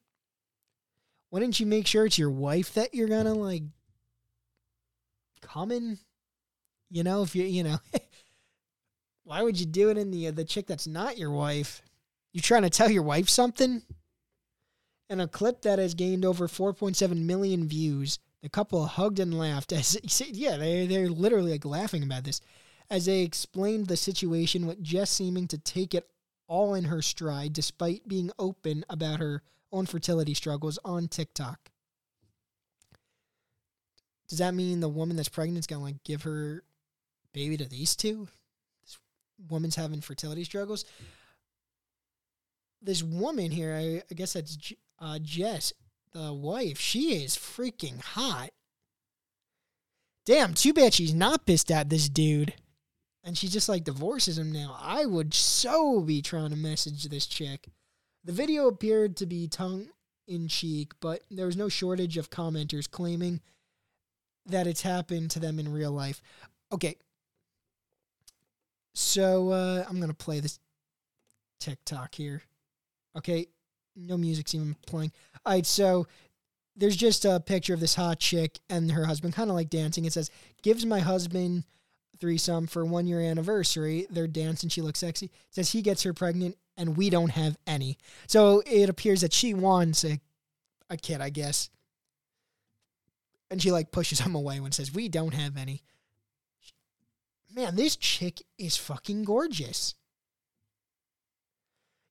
[1.30, 3.64] Why didn't you make sure it's your wife that you're gonna like
[5.42, 5.98] come in?
[6.90, 7.78] You know, if you you know
[9.30, 11.84] why would you do it in the uh, the chick that's not your wife?
[12.34, 13.84] You trying to tell your wife something?
[15.08, 19.72] In a clip that has gained over 4.7 million views, the couple hugged and laughed
[19.72, 20.00] as
[20.32, 22.42] yeah, they they're literally like laughing about this
[22.90, 26.10] as they explained the situation with Jess seeming to take it
[26.48, 31.70] all in her stride despite being open about her own fertility struggles on TikTok.
[34.28, 36.64] Does that mean the woman that's pregnant is gonna like give her
[37.32, 38.28] baby to these two?
[39.40, 40.86] This woman's having fertility struggles.
[42.82, 44.58] this woman here, I, I guess that's
[45.00, 45.74] uh, Jess,
[46.14, 46.80] the wife.
[46.80, 48.50] She is freaking hot.
[50.26, 52.54] Damn, too bad she's not pissed at this dude.
[53.24, 54.78] And she just like divorces him now.
[54.82, 57.68] I would so be trying to message this chick.
[58.24, 59.88] The video appeared to be tongue
[60.28, 63.42] in cheek, but there was no shortage of commenters claiming
[64.46, 66.22] that it's happened to them in real life.
[66.72, 66.96] Okay.
[68.94, 70.60] So uh, I'm to play this
[71.60, 72.42] TikTok here.
[73.18, 73.48] Okay.
[73.96, 75.12] No music's even playing.
[75.46, 75.66] All right.
[75.66, 76.08] So
[76.76, 80.06] there's just a picture of this hot chick and her husband kind of like dancing.
[80.06, 80.32] It says,
[80.64, 81.66] gives my husband
[82.20, 84.08] threesome for one year anniversary.
[84.10, 84.70] They're dancing.
[84.70, 85.28] She looks sexy.
[85.28, 87.98] It says he gets her pregnant and we don't have any.
[88.28, 90.20] So it appears that she wants a,
[90.90, 91.70] a kid, I guess.
[93.52, 95.82] And she like pushes him away when says, we don't have any.
[97.60, 99.94] Man, this chick is fucking gorgeous.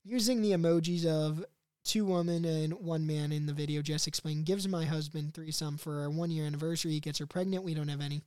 [0.05, 1.43] Using the emojis of
[1.85, 6.01] two women and one man in the video, Jess explained, gives my husband threesome for
[6.01, 6.93] our one year anniversary.
[6.93, 7.65] He gets her pregnant.
[7.65, 8.20] We don't have any.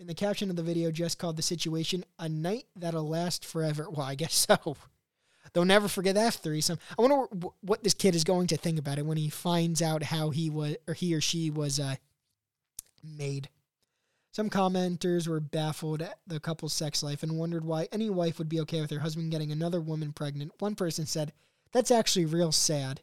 [0.00, 3.88] In the caption of the video, Jess called the situation a night that'll last forever.
[3.88, 4.76] Well, I guess so.
[5.52, 6.80] They'll never forget that threesome.
[6.98, 7.28] I wonder
[7.60, 10.50] what this kid is going to think about it when he finds out how he
[10.50, 11.94] was or he or she was uh,
[13.04, 13.50] made.
[14.32, 18.48] Some commenters were baffled at the couple's sex life and wondered why any wife would
[18.48, 20.52] be okay with her husband getting another woman pregnant.
[20.60, 21.32] One person said,
[21.72, 23.02] "That's actually real sad."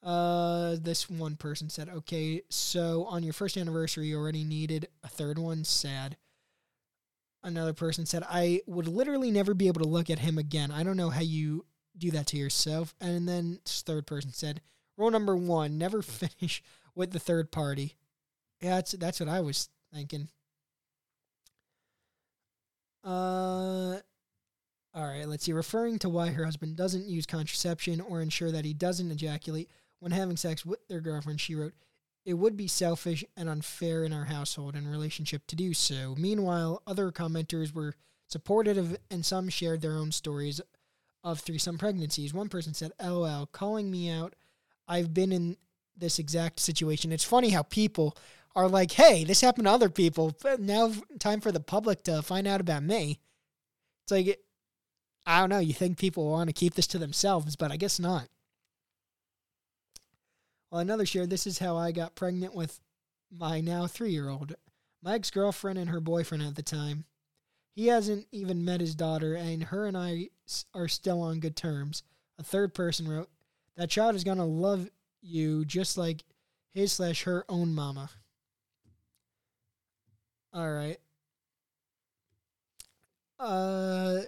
[0.00, 5.08] Uh, this one person said, "Okay, so on your first anniversary, you already needed a
[5.08, 5.64] third one.
[5.64, 6.16] Sad."
[7.42, 10.70] Another person said, "I would literally never be able to look at him again.
[10.70, 11.66] I don't know how you
[11.96, 14.62] do that to yourself." And then this third person said,
[14.96, 16.62] "Rule number one: never finish
[16.94, 17.97] with the third party."
[18.60, 20.28] Yeah, that's that's what I was thinking.
[23.04, 23.98] Uh,
[24.94, 25.26] all right.
[25.26, 25.52] Let's see.
[25.52, 29.70] Referring to why her husband doesn't use contraception or ensure that he doesn't ejaculate
[30.00, 31.74] when having sex with their girlfriend, she wrote,
[32.24, 36.82] "It would be selfish and unfair in our household and relationship to do so." Meanwhile,
[36.86, 37.94] other commenters were
[38.26, 40.60] supportive and some shared their own stories
[41.24, 42.34] of threesome pregnancies.
[42.34, 44.34] One person said, "LOL, calling me out.
[44.86, 45.56] I've been in
[45.96, 48.16] this exact situation." It's funny how people
[48.58, 50.36] are like, hey, this happened to other people.
[50.42, 53.20] But now, time for the public to find out about me.
[54.02, 54.40] It's like,
[55.24, 55.60] I don't know.
[55.60, 58.26] You think people want to keep this to themselves, but I guess not.
[60.72, 62.80] Well, another shared, this is how I got pregnant with
[63.30, 64.56] my now three year old.
[65.04, 67.04] My ex girlfriend and her boyfriend at the time.
[67.76, 70.30] He hasn't even met his daughter, and her and I
[70.74, 72.02] are still on good terms.
[72.40, 73.28] A third person wrote,
[73.76, 74.90] That child is going to love
[75.22, 76.24] you just like
[76.72, 78.10] his slash her own mama.
[80.52, 80.98] All right.
[83.38, 84.20] Uh,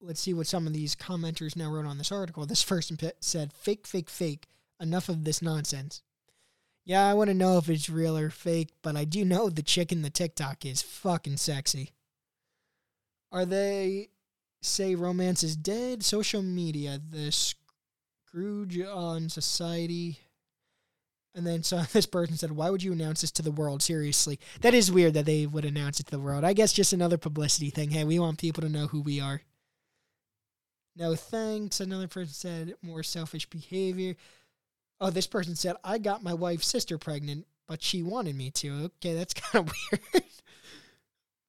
[0.00, 2.46] let's see what some of these commenters now wrote on this article.
[2.46, 4.46] This first said, "Fake, fake, fake.
[4.80, 6.02] Enough of this nonsense."
[6.84, 9.62] Yeah, I want to know if it's real or fake, but I do know the
[9.62, 11.92] chick in the TikTok is fucking sexy.
[13.32, 14.10] Are they
[14.60, 16.04] say romance is dead?
[16.04, 20.20] Social media, the Scrooge on society.
[21.34, 23.82] And then so this person said, Why would you announce this to the world?
[23.82, 24.38] Seriously.
[24.60, 26.44] That is weird that they would announce it to the world.
[26.44, 27.90] I guess just another publicity thing.
[27.90, 29.42] Hey, we want people to know who we are.
[30.96, 31.80] No thanks.
[31.80, 34.14] Another person said, More selfish behavior.
[35.00, 38.84] Oh, this person said, I got my wife's sister pregnant, but she wanted me to.
[38.84, 39.74] Okay, that's kind of
[40.12, 40.24] weird.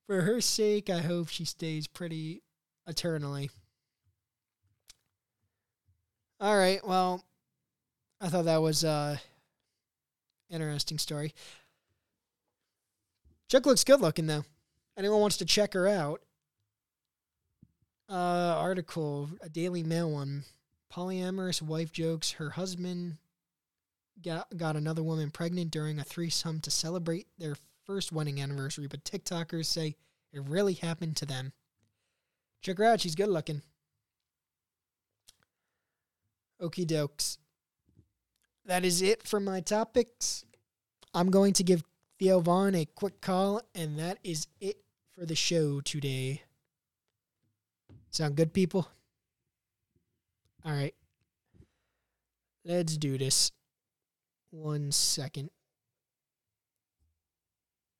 [0.08, 2.42] For her sake, I hope she stays pretty
[2.88, 3.50] eternally.
[6.40, 7.24] All right, well,
[8.20, 9.18] I thought that was uh
[10.50, 11.34] interesting story.
[13.50, 14.46] Chick looks good looking though.
[14.98, 16.22] Anyone wants to check her out?
[18.10, 18.14] Uh,
[18.58, 20.44] article, a Daily Mail one.
[20.94, 23.18] Polyamorous wife jokes her husband
[24.24, 27.56] got got another woman pregnant during a threesome to celebrate their
[27.86, 29.96] first wedding anniversary, but TikTokers say
[30.32, 31.54] it really happened to them.
[32.62, 33.62] Check her out; she's good looking.
[36.62, 37.38] Okie dokes
[38.66, 40.44] that is it for my topics.
[41.14, 41.84] I'm going to give
[42.20, 44.78] Theo Von a quick call, and that is it
[45.14, 46.42] for the show today.
[48.10, 48.88] Sound good, people?
[50.66, 50.96] All right.
[52.64, 53.52] Let's do this.
[54.52, 55.52] One second.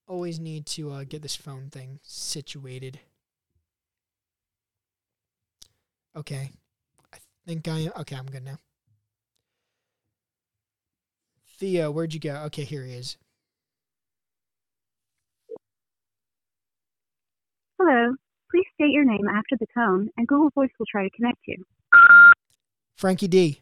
[0.08, 3.00] Always need to uh, get this phone thing situated.
[6.16, 6.52] Okay.
[7.14, 7.92] I think I am.
[8.00, 8.58] Okay, I'm good now.
[11.58, 12.36] Theo, where'd you go?
[12.48, 13.18] Okay, here he is.
[17.80, 18.16] Hello.
[18.52, 21.64] Please state your name after the tone, and Google Voice will try to connect you.
[22.96, 23.62] Frankie D.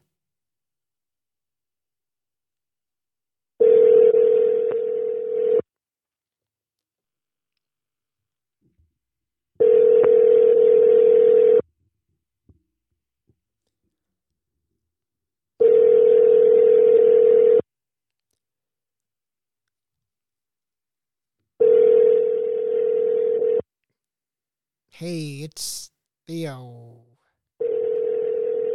[25.04, 25.92] Hey, it's
[26.26, 26.94] Theo.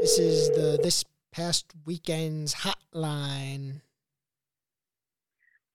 [0.03, 1.03] This is the this
[1.33, 3.81] past weekend's hotline.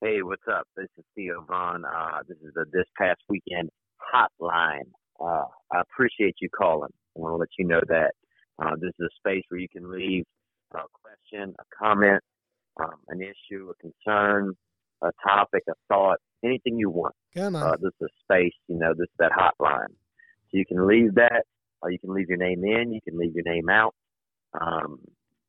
[0.00, 0.68] Hey, what's up?
[0.76, 1.84] This is Theo Von.
[1.84, 3.68] Uh, this is the this past weekend
[4.14, 4.86] hotline.
[5.20, 6.92] Uh, I appreciate you calling.
[7.16, 8.12] I want to let you know that
[8.62, 10.22] uh, this is a space where you can leave
[10.72, 12.22] a question, a comment,
[12.80, 14.54] um, an issue, a concern,
[15.02, 17.16] a topic, a thought, anything you want.
[17.34, 17.62] Come on.
[17.64, 19.88] Uh, this is a space, you know, this is that hotline.
[20.54, 21.44] So you can leave that,
[21.82, 23.92] or you can leave your name in, you can leave your name out.
[24.60, 25.00] Um,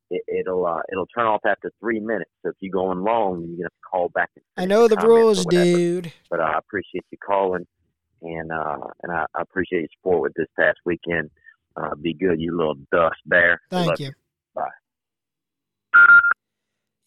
[0.10, 2.32] it, will uh, it'll turn off after three minutes.
[2.41, 4.32] So if you go on long, you're gonna have to call back.
[4.57, 6.11] I know the rules, dude.
[6.30, 7.68] But I appreciate you calling,
[8.23, 11.30] and uh, and I, I appreciate your support with this past weekend.
[11.76, 13.61] Uh, be good, you little dust bear.
[13.69, 14.11] Thank Love you.
[14.56, 14.64] Bye.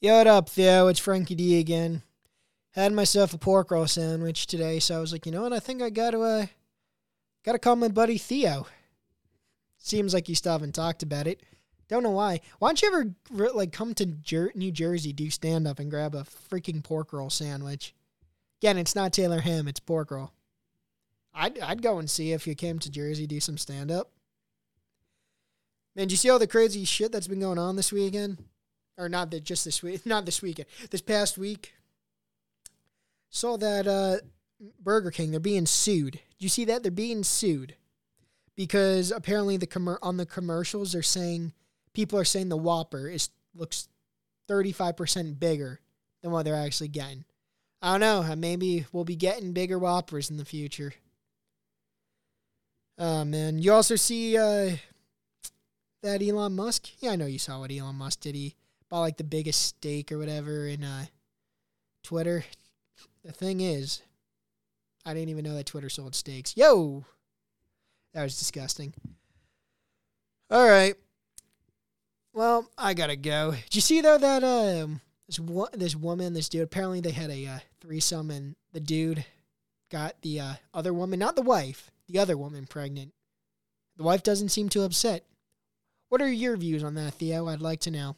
[0.00, 0.86] Yo, what up, Theo?
[0.86, 2.02] It's Frankie D again.
[2.72, 5.52] Had myself a pork roll sandwich today, so I was like, you know what?
[5.52, 6.46] I think I gotta uh,
[7.44, 8.66] gotta call my buddy Theo.
[9.78, 11.42] Seems like you still haven't talked about it.
[11.88, 12.40] Don't know why.
[12.58, 16.14] Why don't you ever like come to Jer- New Jersey, do stand up, and grab
[16.14, 17.94] a freaking pork roll sandwich?
[18.60, 20.32] Again, it's not Taylor Ham, it's pork roll.
[21.32, 24.10] I'd I'd go and see if you came to Jersey, do some stand up.
[25.96, 28.44] Man, did you see all the crazy shit that's been going on this weekend?
[28.98, 30.68] Or not that just this week, not this weekend.
[30.90, 31.72] This past week.
[33.30, 34.16] Saw that uh,
[34.80, 36.20] Burger King, they're being sued.
[36.38, 36.82] You see that?
[36.82, 37.74] They're being sued.
[38.56, 41.52] Because apparently the com- on the commercials they're saying
[41.92, 43.88] people are saying the Whopper is looks
[44.48, 45.80] 35% bigger
[46.22, 47.24] than what they're actually getting.
[47.80, 48.36] I don't know.
[48.36, 50.94] Maybe we'll be getting bigger Whoppers in the future.
[52.98, 54.70] Oh man, you also see uh,
[56.02, 56.88] that Elon Musk?
[56.98, 58.34] Yeah, I know you saw what Elon Musk did.
[58.34, 58.56] He
[58.88, 61.06] bought like the biggest stake or whatever in uh,
[62.02, 62.44] Twitter.
[63.24, 64.02] The thing is,
[65.04, 66.56] I didn't even know that Twitter sold steaks.
[66.56, 67.04] Yo,
[68.14, 68.94] that was disgusting.
[70.50, 70.94] All right.
[72.32, 73.52] Well, I gotta go.
[73.52, 77.30] Did you see though that um this one this woman this dude apparently they had
[77.30, 79.24] a uh, threesome and the dude
[79.90, 83.12] got the uh, other woman not the wife the other woman pregnant.
[83.96, 85.24] The wife doesn't seem too upset.
[86.08, 87.48] What are your views on that, Theo?
[87.48, 88.16] I'd like to know.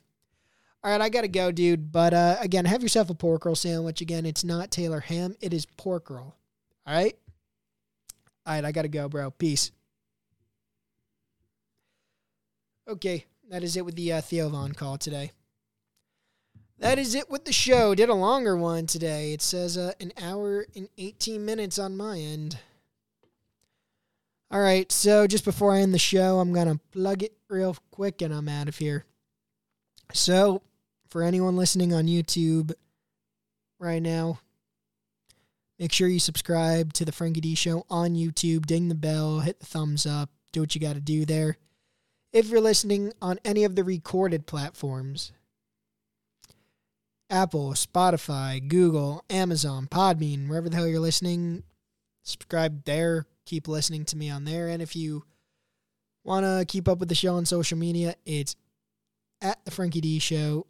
[0.82, 1.92] All right, I gotta go, dude.
[1.92, 4.00] But uh, again, have yourself a pork roll sandwich.
[4.00, 6.36] Again, it's not Taylor ham; it is pork roll.
[6.90, 7.16] All right.
[8.44, 9.30] All right, I gotta go, bro.
[9.30, 9.70] Peace.
[12.88, 15.30] Okay, that is it with the uh, Theo Von call today.
[16.80, 17.94] That is it with the show.
[17.94, 19.32] Did a longer one today.
[19.32, 22.58] It says uh, an hour and 18 minutes on my end.
[24.50, 27.76] All right, so just before I end the show, I'm going to plug it real
[27.92, 29.04] quick and I'm out of here.
[30.12, 30.62] So,
[31.08, 32.72] for anyone listening on YouTube
[33.78, 34.40] right now,
[35.80, 39.58] make sure you subscribe to the Frankie D Show on YouTube, ding the bell, hit
[39.58, 41.56] the thumbs up, do what you got to do there.
[42.32, 45.32] If you're listening on any of the recorded platforms,
[47.30, 51.64] Apple, Spotify, Google, Amazon, Podbean, wherever the hell you're listening,
[52.22, 53.26] subscribe there.
[53.46, 54.68] Keep listening to me on there.
[54.68, 55.24] And if you
[56.22, 58.54] want to keep up with the show on social media, it's
[59.40, 60.66] at the Frankie D Show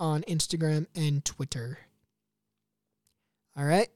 [0.00, 1.78] on Instagram and Twitter.
[3.56, 3.88] All right.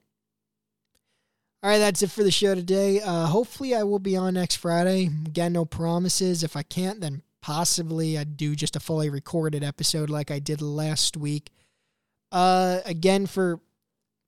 [1.60, 3.00] All right, that's it for the show today.
[3.00, 5.06] Uh, hopefully, I will be on next Friday.
[5.26, 6.44] Again, no promises.
[6.44, 10.62] If I can't, then possibly I'd do just a fully recorded episode like I did
[10.62, 11.50] last week.
[12.30, 13.58] Uh, again, for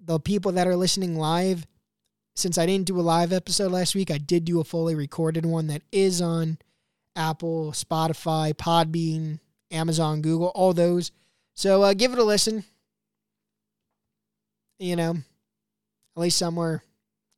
[0.00, 1.68] the people that are listening live,
[2.34, 5.46] since I didn't do a live episode last week, I did do a fully recorded
[5.46, 6.58] one that is on
[7.14, 9.38] Apple, Spotify, Podbean,
[9.70, 11.12] Amazon, Google, all those.
[11.54, 12.64] So uh, give it a listen.
[14.80, 15.10] You know,
[16.16, 16.82] at least somewhere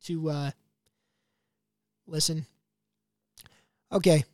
[0.04, 0.50] to uh,
[2.06, 2.46] listen.
[3.90, 4.24] Okay.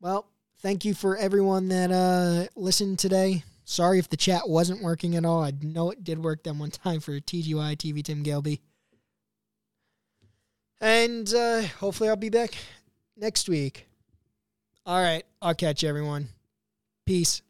[0.00, 0.26] Well,
[0.60, 3.44] thank you for everyone that uh, listened today.
[3.64, 5.44] Sorry if the chat wasn't working at all.
[5.44, 8.60] I know it did work that one time for TGY TV Tim Galby.
[10.80, 12.54] And uh, hopefully I'll be back
[13.16, 13.86] next week.
[14.86, 15.24] All right.
[15.40, 16.28] I'll catch you, everyone.
[17.06, 17.42] Peace.